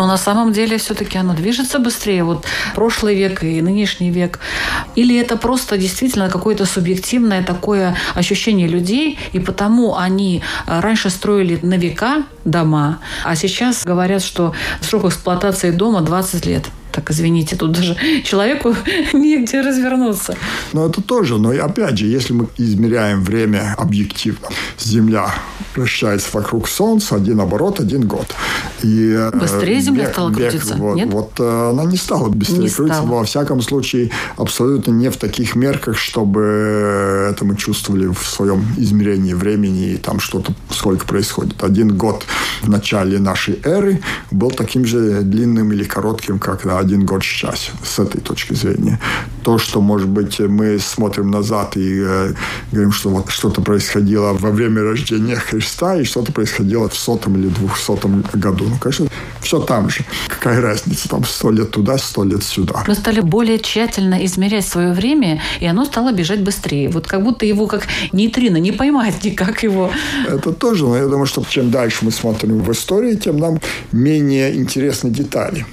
Но 0.00 0.06
на 0.06 0.16
самом 0.16 0.52
деле 0.52 0.78
все-таки 0.78 1.18
оно 1.18 1.34
движется 1.34 1.78
быстрее. 1.78 2.24
Вот 2.24 2.46
прошлый 2.74 3.14
век 3.14 3.42
и 3.42 3.60
нынешний 3.60 4.10
век. 4.10 4.38
Или 4.96 5.20
это 5.20 5.36
просто 5.36 5.76
действительно 5.76 6.30
какое-то 6.30 6.64
субъективное 6.64 7.42
такое 7.42 7.94
ощущение 8.14 8.66
людей, 8.66 9.18
и 9.34 9.38
потому 9.38 9.98
они 9.98 10.42
э, 10.66 10.80
раньше 10.80 11.10
строили 11.10 11.58
на 11.62 11.76
века 11.76 12.22
дома, 12.44 12.98
а 13.24 13.36
сейчас 13.36 13.84
говорят, 13.84 14.22
что 14.22 14.54
срок 14.80 15.04
эксплуатации 15.04 15.70
дома 15.70 16.00
20 16.00 16.46
лет 16.46 16.64
так 16.92 17.10
извините, 17.10 17.56
тут 17.56 17.72
даже 17.72 17.96
человеку 18.24 18.74
негде 19.12 19.60
развернуться. 19.60 20.36
Но 20.72 20.86
это 20.86 21.02
тоже, 21.02 21.38
но 21.38 21.50
опять 21.50 21.98
же, 21.98 22.06
если 22.06 22.32
мы 22.32 22.48
измеряем 22.58 23.22
время 23.22 23.74
объективно, 23.78 24.48
Земля 24.78 25.34
вращается 25.74 26.28
вокруг 26.32 26.68
Солнца, 26.68 27.16
один 27.16 27.40
оборот, 27.40 27.80
один 27.80 28.06
год. 28.06 28.26
И 28.82 29.12
э, 29.16 29.30
быстрее 29.36 29.80
Земля 29.80 30.04
бег, 30.04 30.12
стала 30.12 30.30
бег, 30.30 30.50
крутиться, 30.50 30.74
вот, 30.76 30.94
нет? 30.96 31.12
Вот 31.12 31.32
э, 31.38 31.70
она 31.70 31.84
не 31.84 31.96
стала 31.96 32.28
быстрее 32.28 32.58
не 32.58 32.68
крутиться, 32.68 33.02
стала. 33.02 33.18
во 33.18 33.24
всяком 33.24 33.62
случае, 33.62 34.10
абсолютно 34.36 34.92
не 34.92 35.10
в 35.10 35.16
таких 35.16 35.54
мерках, 35.54 35.98
чтобы 35.98 37.30
это 37.30 37.44
мы 37.44 37.56
чувствовали 37.56 38.06
в 38.06 38.18
своем 38.26 38.64
измерении 38.76 39.34
времени 39.34 39.92
и 39.92 39.96
там 39.96 40.20
что-то, 40.20 40.52
сколько 40.70 41.06
происходит. 41.06 41.62
Один 41.62 41.96
год 41.96 42.24
в 42.62 42.68
начале 42.68 43.18
нашей 43.18 43.60
эры 43.64 44.00
был 44.30 44.50
таким 44.50 44.84
же 44.84 45.22
длинным 45.22 45.72
или 45.72 45.84
коротким, 45.84 46.38
как 46.38 46.64
на 46.64 46.78
один 46.80 47.06
год 47.06 47.22
сейчас, 47.22 47.70
с 47.84 47.98
этой 47.98 48.20
точки 48.20 48.54
зрения. 48.54 48.98
То, 49.42 49.58
что, 49.58 49.80
может 49.80 50.08
быть, 50.08 50.40
мы 50.40 50.78
смотрим 50.78 51.30
назад 51.30 51.76
и 51.76 52.02
э, 52.02 52.32
говорим, 52.72 52.92
что 52.92 53.10
вот 53.10 53.30
что-то 53.30 53.62
происходило 53.62 54.32
во 54.32 54.50
время 54.50 54.82
рождения 54.82 55.36
Христа 55.36 55.96
и 55.96 56.04
что-то 56.04 56.32
происходило 56.32 56.88
в 56.88 56.96
сотом 56.96 57.36
или 57.36 57.48
двухсотом 57.48 58.24
году. 58.32 58.64
Ну, 58.68 58.76
конечно, 58.78 59.06
все 59.40 59.60
там 59.60 59.90
же. 59.90 60.04
Какая 60.28 60.60
разница? 60.60 61.08
Там 61.08 61.24
сто 61.24 61.50
лет 61.50 61.70
туда, 61.70 61.98
сто 61.98 62.24
лет 62.24 62.42
сюда. 62.42 62.84
Мы 62.86 62.94
стали 62.94 63.20
более 63.20 63.58
тщательно 63.58 64.24
измерять 64.24 64.66
свое 64.66 64.92
время, 64.92 65.40
и 65.60 65.66
оно 65.66 65.84
стало 65.84 66.12
бежать 66.12 66.42
быстрее. 66.42 66.88
Вот 66.88 67.06
как 67.06 67.22
будто 67.22 67.46
его 67.46 67.66
как 67.66 67.86
нейтрино 68.12 68.58
не 68.58 68.72
поймать 68.72 69.24
никак 69.24 69.62
его. 69.62 69.90
Это 70.28 70.52
тоже, 70.52 70.84
но 70.84 70.96
я 70.96 71.06
думаю, 71.06 71.26
что 71.26 71.44
чем 71.48 71.70
дальше 71.70 72.04
мы 72.04 72.10
смотрим 72.10 72.60
в 72.60 72.70
истории, 72.72 73.16
тем 73.16 73.38
нам 73.38 73.60
менее 73.92 74.54
интересны 74.56 75.10
детали. 75.10 75.66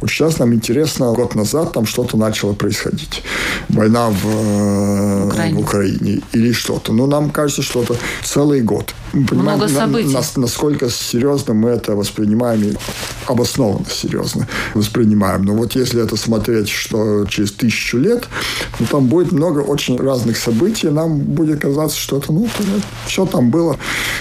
Вот 0.00 0.10
сейчас 0.10 0.38
нам 0.38 0.53
интересно, 0.54 1.12
год 1.12 1.34
назад 1.34 1.72
там 1.72 1.86
что-то 1.86 2.16
начало 2.16 2.54
происходить. 2.54 3.22
Война 3.68 4.10
в, 4.10 4.26
э, 4.26 5.26
Украине. 5.26 5.58
в 5.58 5.60
Украине 5.60 6.20
или 6.32 6.52
что-то. 6.52 6.92
Но 6.92 7.06
нам 7.06 7.30
кажется, 7.30 7.62
что 7.62 7.82
это 7.82 7.96
целый 8.22 8.62
год. 8.62 8.94
Мы 9.12 9.26
понимаем, 9.26 9.58
Много 9.58 9.72
событий. 9.72 10.12
На, 10.12 10.20
на, 10.20 10.42
насколько 10.42 10.90
серьезно 10.90 11.54
мы 11.54 11.70
это 11.70 11.94
воспринимаем 11.94 12.62
и 12.62 12.74
обоснованно 13.26 13.86
серьезно 13.88 14.46
воспринимаем. 14.74 15.44
Но 15.44 15.54
вот 15.54 15.74
если 15.76 16.02
это 16.02 16.16
смотреть, 16.16 16.68
что 16.68 17.24
через 17.26 17.52
тысячу 17.52 17.98
лет, 17.98 18.28
ну, 18.80 18.86
там 18.86 19.06
будет 19.06 19.32
много 19.32 19.60
очень 19.60 19.96
разных 19.98 20.36
событий, 20.36 20.88
нам 20.88 21.18
будет 21.18 21.60
казаться, 21.60 21.98
что 21.98 22.18
это, 22.18 22.32
ну, 22.32 22.48
все 23.06 23.26
там 23.26 23.50
было 23.50 23.78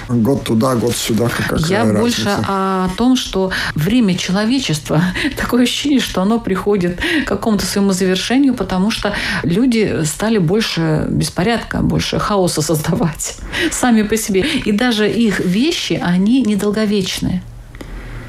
год 0.09 0.43
туда, 0.43 0.75
год 0.75 0.95
сюда. 0.95 1.29
Какая 1.29 1.59
Я 1.67 1.79
разница. 1.79 1.99
больше 1.99 2.37
о 2.47 2.89
том, 2.97 3.15
что 3.15 3.51
время 3.75 4.15
человечества, 4.15 5.01
такое 5.37 5.63
ощущение, 5.63 5.99
что 5.99 6.21
оно 6.23 6.39
приходит 6.39 6.99
к 7.25 7.27
какому-то 7.27 7.65
своему 7.65 7.91
завершению, 7.91 8.53
потому 8.53 8.91
что 8.91 9.13
люди 9.43 10.03
стали 10.03 10.39
больше 10.39 11.05
беспорядка, 11.09 11.79
больше 11.81 12.19
хаоса 12.19 12.61
создавать 12.61 13.37
сами 13.71 14.03
по 14.03 14.17
себе. 14.17 14.43
И 14.65 14.71
даже 14.71 15.09
их 15.09 15.39
вещи, 15.39 16.01
они 16.03 16.41
недолговечные. 16.41 17.41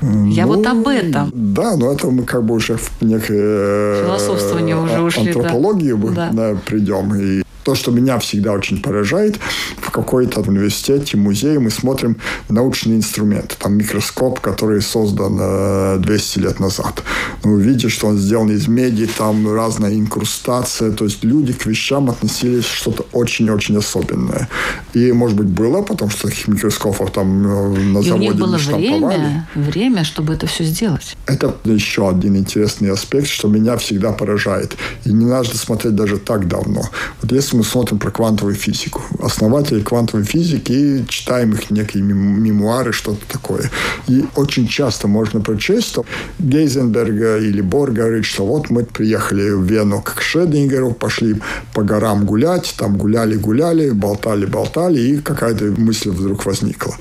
Я 0.03 0.47
ну, 0.47 0.57
вот 0.57 0.67
об 0.67 0.87
этом. 0.87 1.31
Да, 1.33 1.77
но 1.77 1.93
это 1.93 2.09
мы 2.11 2.25
как 2.25 2.45
бы 2.45 2.55
уже 2.55 2.77
в 2.77 2.91
некое 3.01 4.05
философствование 4.05 4.77
уже 4.77 5.01
ушли. 5.01 5.29
Антропологию 5.29 5.97
да. 6.15 6.29
да, 6.31 6.57
придем. 6.67 7.15
И 7.15 7.44
то, 7.65 7.75
что 7.75 7.91
меня 7.91 8.19
всегда 8.19 8.53
очень 8.53 8.81
поражает, 8.83 9.39
в 9.79 9.91
какой-то 9.91 10.41
университете, 10.41 11.17
музее 11.17 11.59
мы 11.59 11.71
смотрим 11.71 12.17
научный 12.49 12.97
инструмент. 12.97 13.57
Там 13.59 13.75
микроскоп, 13.75 14.41
который 14.41 14.83
создан 14.83 16.03
200 16.03 16.39
э, 16.39 16.43
лет 16.43 16.61
назад. 16.61 17.03
Ну, 17.43 17.57
видите, 17.57 17.89
что 17.89 18.09
он 18.09 18.19
сделан 18.19 18.51
из 18.51 18.69
меди, 18.69 19.09
там 19.19 19.53
разная 19.53 19.95
инкрустация. 19.95 20.93
То 20.93 21.05
есть 21.05 21.25
люди 21.25 21.53
к 21.53 21.67
вещам 21.67 22.11
относились 22.11 22.67
что-то 22.67 23.07
очень-очень 23.13 23.79
особенное. 23.79 24.49
И, 24.93 25.13
может 25.13 25.37
быть, 25.37 25.49
было, 25.49 25.83
потому 25.83 26.11
что 26.11 26.29
таких 26.29 26.49
микроскопов 26.49 27.11
там 27.11 27.47
э, 27.47 27.79
на 27.79 27.99
И 28.01 28.09
заводе 28.09 28.13
у 28.13 28.19
них 28.19 28.37
было 28.37 28.57
время, 28.57 29.49
время, 29.55 30.05
чтобы 30.05 30.35
это 30.35 30.47
все 30.47 30.65
сделать. 30.65 31.17
Это 31.27 31.55
еще 31.65 32.09
один 32.09 32.37
интересный 32.37 32.91
аспект, 32.91 33.29
что 33.29 33.49
меня 33.49 33.77
всегда 33.77 34.13
поражает. 34.13 34.77
И 35.05 35.13
не 35.13 35.25
надо 35.25 35.57
смотреть 35.57 35.95
даже 35.95 36.19
так 36.19 36.47
давно. 36.47 36.83
Вот 37.23 37.33
если 37.33 37.54
мы 37.55 37.65
смотрим 37.65 37.99
про 37.99 38.11
квантовую 38.11 38.55
физику. 38.55 39.03
Основатели 39.21 39.81
квантовой 39.81 40.25
физики 40.25 40.73
и 40.73 41.07
читаем 41.09 41.53
их 41.53 41.71
некие 41.71 42.03
мемуары, 42.03 42.93
что-то 42.93 43.21
такое. 43.29 43.71
И 44.09 44.25
очень 44.35 44.69
часто 44.69 45.09
можно 45.09 45.41
прочесть, 45.41 45.89
что 45.89 46.05
Гейзенберга 46.39 47.39
или 47.39 47.61
Бор 47.61 47.93
говорит, 47.93 48.25
что 48.25 48.45
вот 48.45 48.71
мы 48.71 48.85
приехали 48.85 49.51
в 49.51 49.63
Вену 49.63 50.03
к 50.03 50.21
Шредингеру, 50.21 50.93
пошли 50.93 51.41
по 51.73 51.83
горам 51.83 52.27
гулять, 52.27 52.75
там 52.77 52.97
гуляли-гуляли, 52.97 53.91
болтали-болтали, 53.91 55.01
и 55.01 55.19
какая-то 55.19 55.65
мысль 55.79 56.11
вдруг 56.11 56.45
возникла. 56.47 56.95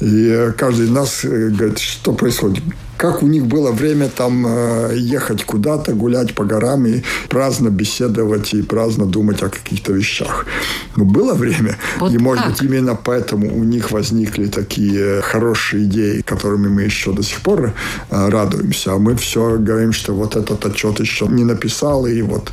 И 0.00 0.50
каждый 0.56 0.86
из 0.86 0.90
нас 0.90 1.24
э, 1.24 1.48
говорит, 1.48 1.78
что 1.78 2.12
происходит 2.12 2.62
как 2.96 3.22
у 3.22 3.26
них 3.26 3.46
было 3.46 3.72
время 3.72 4.08
там 4.08 4.46
э, 4.46 4.96
ехать 4.96 5.44
куда-то, 5.44 5.92
гулять 5.92 6.34
по 6.34 6.44
горам 6.44 6.86
и 6.86 7.02
праздно 7.28 7.68
беседовать 7.68 8.54
и 8.54 8.62
праздно 8.62 9.06
думать 9.06 9.42
о 9.42 9.48
каких-то 9.48 9.92
вещах. 9.92 10.46
Но 10.96 11.04
было 11.04 11.34
время. 11.34 11.76
Вот 11.98 12.12
и, 12.12 12.18
может 12.18 12.46
быть, 12.46 12.62
именно 12.62 12.94
поэтому 12.94 13.54
у 13.54 13.64
них 13.64 13.90
возникли 13.90 14.46
такие 14.46 15.20
хорошие 15.22 15.84
идеи, 15.84 16.22
которыми 16.22 16.68
мы 16.68 16.82
еще 16.82 17.12
до 17.12 17.22
сих 17.22 17.40
пор 17.40 17.72
э, 18.10 18.28
радуемся. 18.28 18.92
А 18.92 18.98
мы 18.98 19.16
все 19.16 19.58
говорим, 19.58 19.92
что 19.92 20.14
вот 20.14 20.36
этот 20.36 20.64
отчет 20.64 21.00
еще 21.00 21.26
не 21.26 21.44
написал, 21.44 22.06
и 22.06 22.22
вот... 22.22 22.52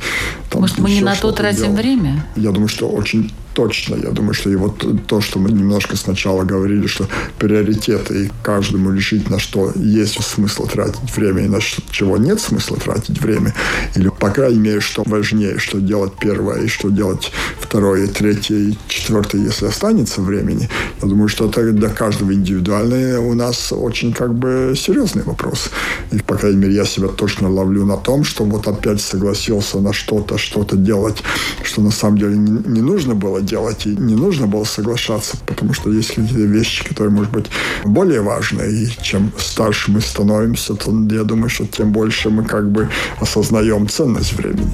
Там 0.50 0.60
может, 0.60 0.78
мы 0.78 0.90
не 0.90 1.00
на 1.00 1.14
то 1.14 1.32
тратим 1.32 1.62
делал. 1.62 1.76
время? 1.76 2.26
Я 2.36 2.50
думаю, 2.50 2.68
что 2.68 2.88
очень 2.88 3.32
точно. 3.54 3.96
Я 3.96 4.10
думаю, 4.10 4.34
что 4.34 4.50
и 4.50 4.56
вот 4.56 4.84
то, 5.06 5.20
что 5.20 5.38
мы 5.38 5.50
немножко 5.50 5.96
сначала 5.96 6.44
говорили, 6.44 6.86
что 6.86 7.06
приоритеты 7.38 8.24
и 8.24 8.30
каждому 8.42 8.92
решить, 8.92 9.30
на 9.30 9.38
что 9.38 9.72
есть 9.74 10.22
смысл 10.22 10.66
тратить 10.66 11.16
время 11.16 11.44
и 11.44 11.48
на 11.48 11.60
чего 11.90 12.16
нет 12.16 12.40
смысла 12.40 12.76
тратить 12.76 13.20
время, 13.20 13.54
или, 13.96 14.08
по 14.08 14.30
крайней 14.30 14.60
мере, 14.60 14.80
что 14.80 15.02
важнее, 15.06 15.58
что 15.58 15.80
делать 15.80 16.12
первое 16.20 16.62
и 16.62 16.68
что 16.68 16.90
делать 16.90 17.32
второе, 17.60 18.06
третье 18.06 18.56
и 18.56 18.78
четвертое, 18.88 19.38
если 19.42 19.66
останется 19.66 20.22
времени. 20.22 20.68
Я 21.00 21.08
думаю, 21.08 21.28
что 21.28 21.48
это 21.48 21.72
для 21.72 21.88
каждого 21.88 22.32
индивидуально 22.32 23.20
у 23.20 23.34
нас 23.34 23.72
очень 23.72 24.12
как 24.12 24.34
бы 24.34 24.74
серьезный 24.76 25.22
вопрос. 25.22 25.70
И, 26.10 26.18
по 26.18 26.36
крайней 26.36 26.58
мере, 26.58 26.74
я 26.74 26.84
себя 26.84 27.08
точно 27.08 27.48
ловлю 27.50 27.84
на 27.84 27.96
том, 27.96 28.24
что 28.24 28.44
вот 28.44 28.68
опять 28.68 29.00
согласился 29.00 29.80
на 29.80 29.92
что-то, 29.92 30.38
что-то 30.38 30.76
делать, 30.76 31.22
что 31.62 31.82
на 31.82 31.90
самом 31.90 32.18
деле 32.18 32.36
не, 32.36 32.80
нужно 32.80 33.14
делать, 33.42 33.86
и 33.86 33.90
не 33.90 34.14
нужно 34.14 34.46
было 34.46 34.64
соглашаться, 34.64 35.36
потому 35.46 35.74
что 35.74 35.90
есть 35.92 36.08
какие-то 36.08 36.46
вещи, 36.46 36.84
которые, 36.84 37.10
может 37.10 37.32
быть, 37.32 37.46
более 37.84 38.22
важные, 38.22 38.70
и 38.70 38.88
чем 39.02 39.32
старше 39.38 39.90
мы 39.90 40.00
становимся, 40.00 40.74
то 40.74 40.90
я 41.10 41.24
думаю, 41.24 41.48
что 41.48 41.66
тем 41.66 41.92
больше 41.92 42.30
мы 42.30 42.44
как 42.44 42.70
бы 42.70 42.88
осознаем 43.20 43.88
ценность 43.88 44.32
времени. 44.32 44.72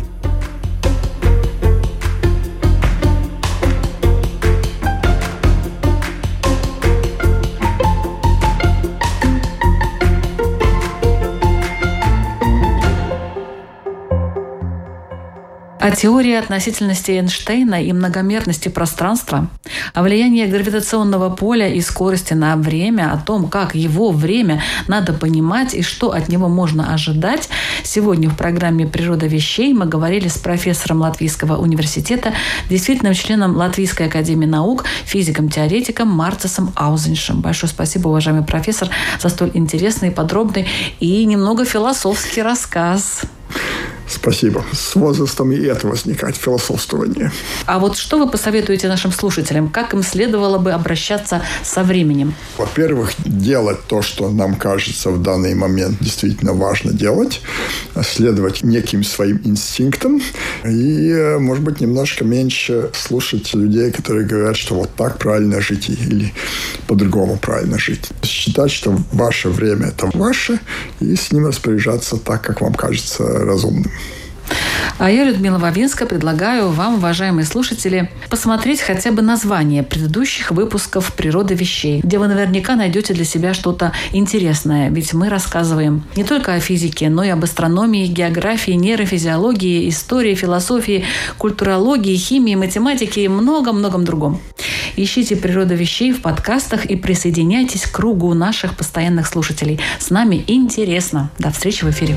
О 15.89 15.91
теории 15.91 16.35
относительности 16.35 17.13
Эйнштейна 17.13 17.83
и 17.83 17.95
многомерности 17.95 18.69
пространства, 18.69 19.49
о 19.95 20.03
влиянии 20.03 20.45
гравитационного 20.45 21.35
поля 21.35 21.67
и 21.67 21.81
скорости 21.81 22.35
на 22.35 22.57
время, 22.57 23.11
о 23.11 23.17
том, 23.17 23.49
как 23.49 23.75
его 23.75 24.11
время 24.11 24.63
надо 24.87 25.15
понимать 25.15 25.73
и 25.73 25.81
что 25.81 26.13
от 26.13 26.29
него 26.29 26.51
можно 26.51 26.93
ожидать, 26.93 27.49
сегодня 27.85 28.29
в 28.29 28.37
программе 28.37 28.87
«Природа 28.87 29.27
вещей» 29.27 29.73
мы 29.73 29.87
говорили 29.87 30.29
с 30.29 30.37
профессором 30.37 31.01
Латвийского 31.01 31.57
университета, 31.57 32.35
действительным 32.69 33.15
членом 33.15 33.57
Латвийской 33.57 34.09
академии 34.09 34.45
наук, 34.45 34.85
физиком-теоретиком 35.07 36.07
Марцесом 36.07 36.71
Аузеншем. 36.75 37.41
Большое 37.41 37.73
спасибо, 37.73 38.09
уважаемый 38.09 38.45
профессор, 38.45 38.91
за 39.19 39.31
столь 39.31 39.53
интересный, 39.55 40.11
подробный 40.11 40.69
и 41.01 41.25
немного 41.25 41.65
философский 41.65 42.43
рассказ. 42.43 43.23
Спасибо. 44.09 44.65
С 44.73 44.95
возрастом 44.95 45.53
и 45.53 45.61
это 45.61 45.87
возникает 45.87 46.37
философствование. 46.37 47.31
А 47.67 47.79
вот 47.79 47.97
что 47.97 48.19
вы 48.19 48.31
посоветуете 48.31 48.89
нашим 48.89 49.13
слушателям? 49.13 49.69
Как 49.69 49.95
им 49.95 50.03
следовало 50.03 50.59
бы 50.59 50.73
обращаться 50.73 51.43
со 51.63 51.83
временем? 51.83 52.35
Во-первых, 52.57 53.13
делать 53.25 53.79
то, 53.87 54.03
что 54.03 54.31
нам 54.31 54.57
кажется 54.57 55.11
в 55.11 55.23
данный 55.23 55.55
момент 55.55 55.99
действительно 56.01 56.55
важно 56.55 56.93
делать. 56.93 57.43
Следовать 58.03 58.63
неким 58.63 59.05
своим 59.05 59.41
инстинктам. 59.45 60.23
И, 60.65 61.37
может 61.39 61.63
быть, 61.63 61.81
немножко 61.81 62.25
меньше 62.25 62.91
слушать 62.95 63.55
людей, 63.55 63.91
которые 63.93 64.27
говорят, 64.27 64.57
что 64.57 64.75
вот 64.75 64.91
так 64.97 65.19
правильно 65.19 65.61
жить 65.61 65.89
или 65.91 66.33
по-другому 66.87 67.39
правильно 67.39 67.79
жить. 67.79 68.09
Считать, 68.23 68.71
что 68.71 68.97
ваше 69.13 69.51
время– 69.51 69.87
это 69.89 70.11
ваше, 70.15 70.61
и 71.01 71.15
с 71.15 71.31
ним 71.33 71.47
распоряжаться 71.47 72.17
так, 72.17 72.43
как 72.43 72.61
вам 72.61 72.75
кажется 72.75 73.25
разумным. 73.25 73.91
А 74.99 75.13
я, 75.13 75.23
Людмила 75.23 75.59
Вавинска, 75.59 76.07
предлагаю 76.07 76.71
вам, 76.71 76.97
уважаемые 76.97 77.47
слушатели, 77.47 78.11
посмотреть 78.29 78.81
хотя 78.81 79.13
бы 79.13 79.23
название 79.23 79.85
предыдущих 79.85 80.51
выпусков 80.51 81.13
«Природа 81.13 81.55
вещей», 81.55 82.01
где 82.03 82.19
вы 82.19 82.27
наверняка 82.27 82.75
найдете 82.75 83.15
для 83.15 83.25
себя 83.25 83.55
что-то 83.55 83.93
интересное. 84.11 84.91
Ведь 84.91 85.15
мы 85.15 85.29
рассказываем 85.29 86.03
не 86.17 86.25
только 86.25 86.55
о 86.55 86.61
физике, 86.61 87.11
но 87.11 87.23
и 87.23 87.29
об 87.29 87.45
астрономии, 87.45 88.09
географии, 88.09 88.73
нейрофизиологии, 88.73 89.89
истории, 89.89 90.35
философии, 90.35 91.05
культурологии, 91.39 92.17
химии, 92.17 92.57
математике 92.57 93.23
и 93.23 93.29
многом-многом 93.29 94.05
другом. 94.05 94.41
Ищите 94.97 95.37
«Природа 95.37 95.75
вещей» 95.75 96.13
в 96.13 96.23
подкастах 96.23 96.87
и 96.87 96.97
присоединяйтесь 96.97 97.83
к 97.83 97.93
кругу 97.93 98.35
наших 98.35 98.75
постоянных 98.75 99.29
слушателей. 99.29 99.79
С 100.01 100.11
нами 100.11 100.43
интересно. 100.49 101.31
До 101.39 101.53
встречи 101.53 101.85
в 101.85 101.91
эфире. 101.91 102.17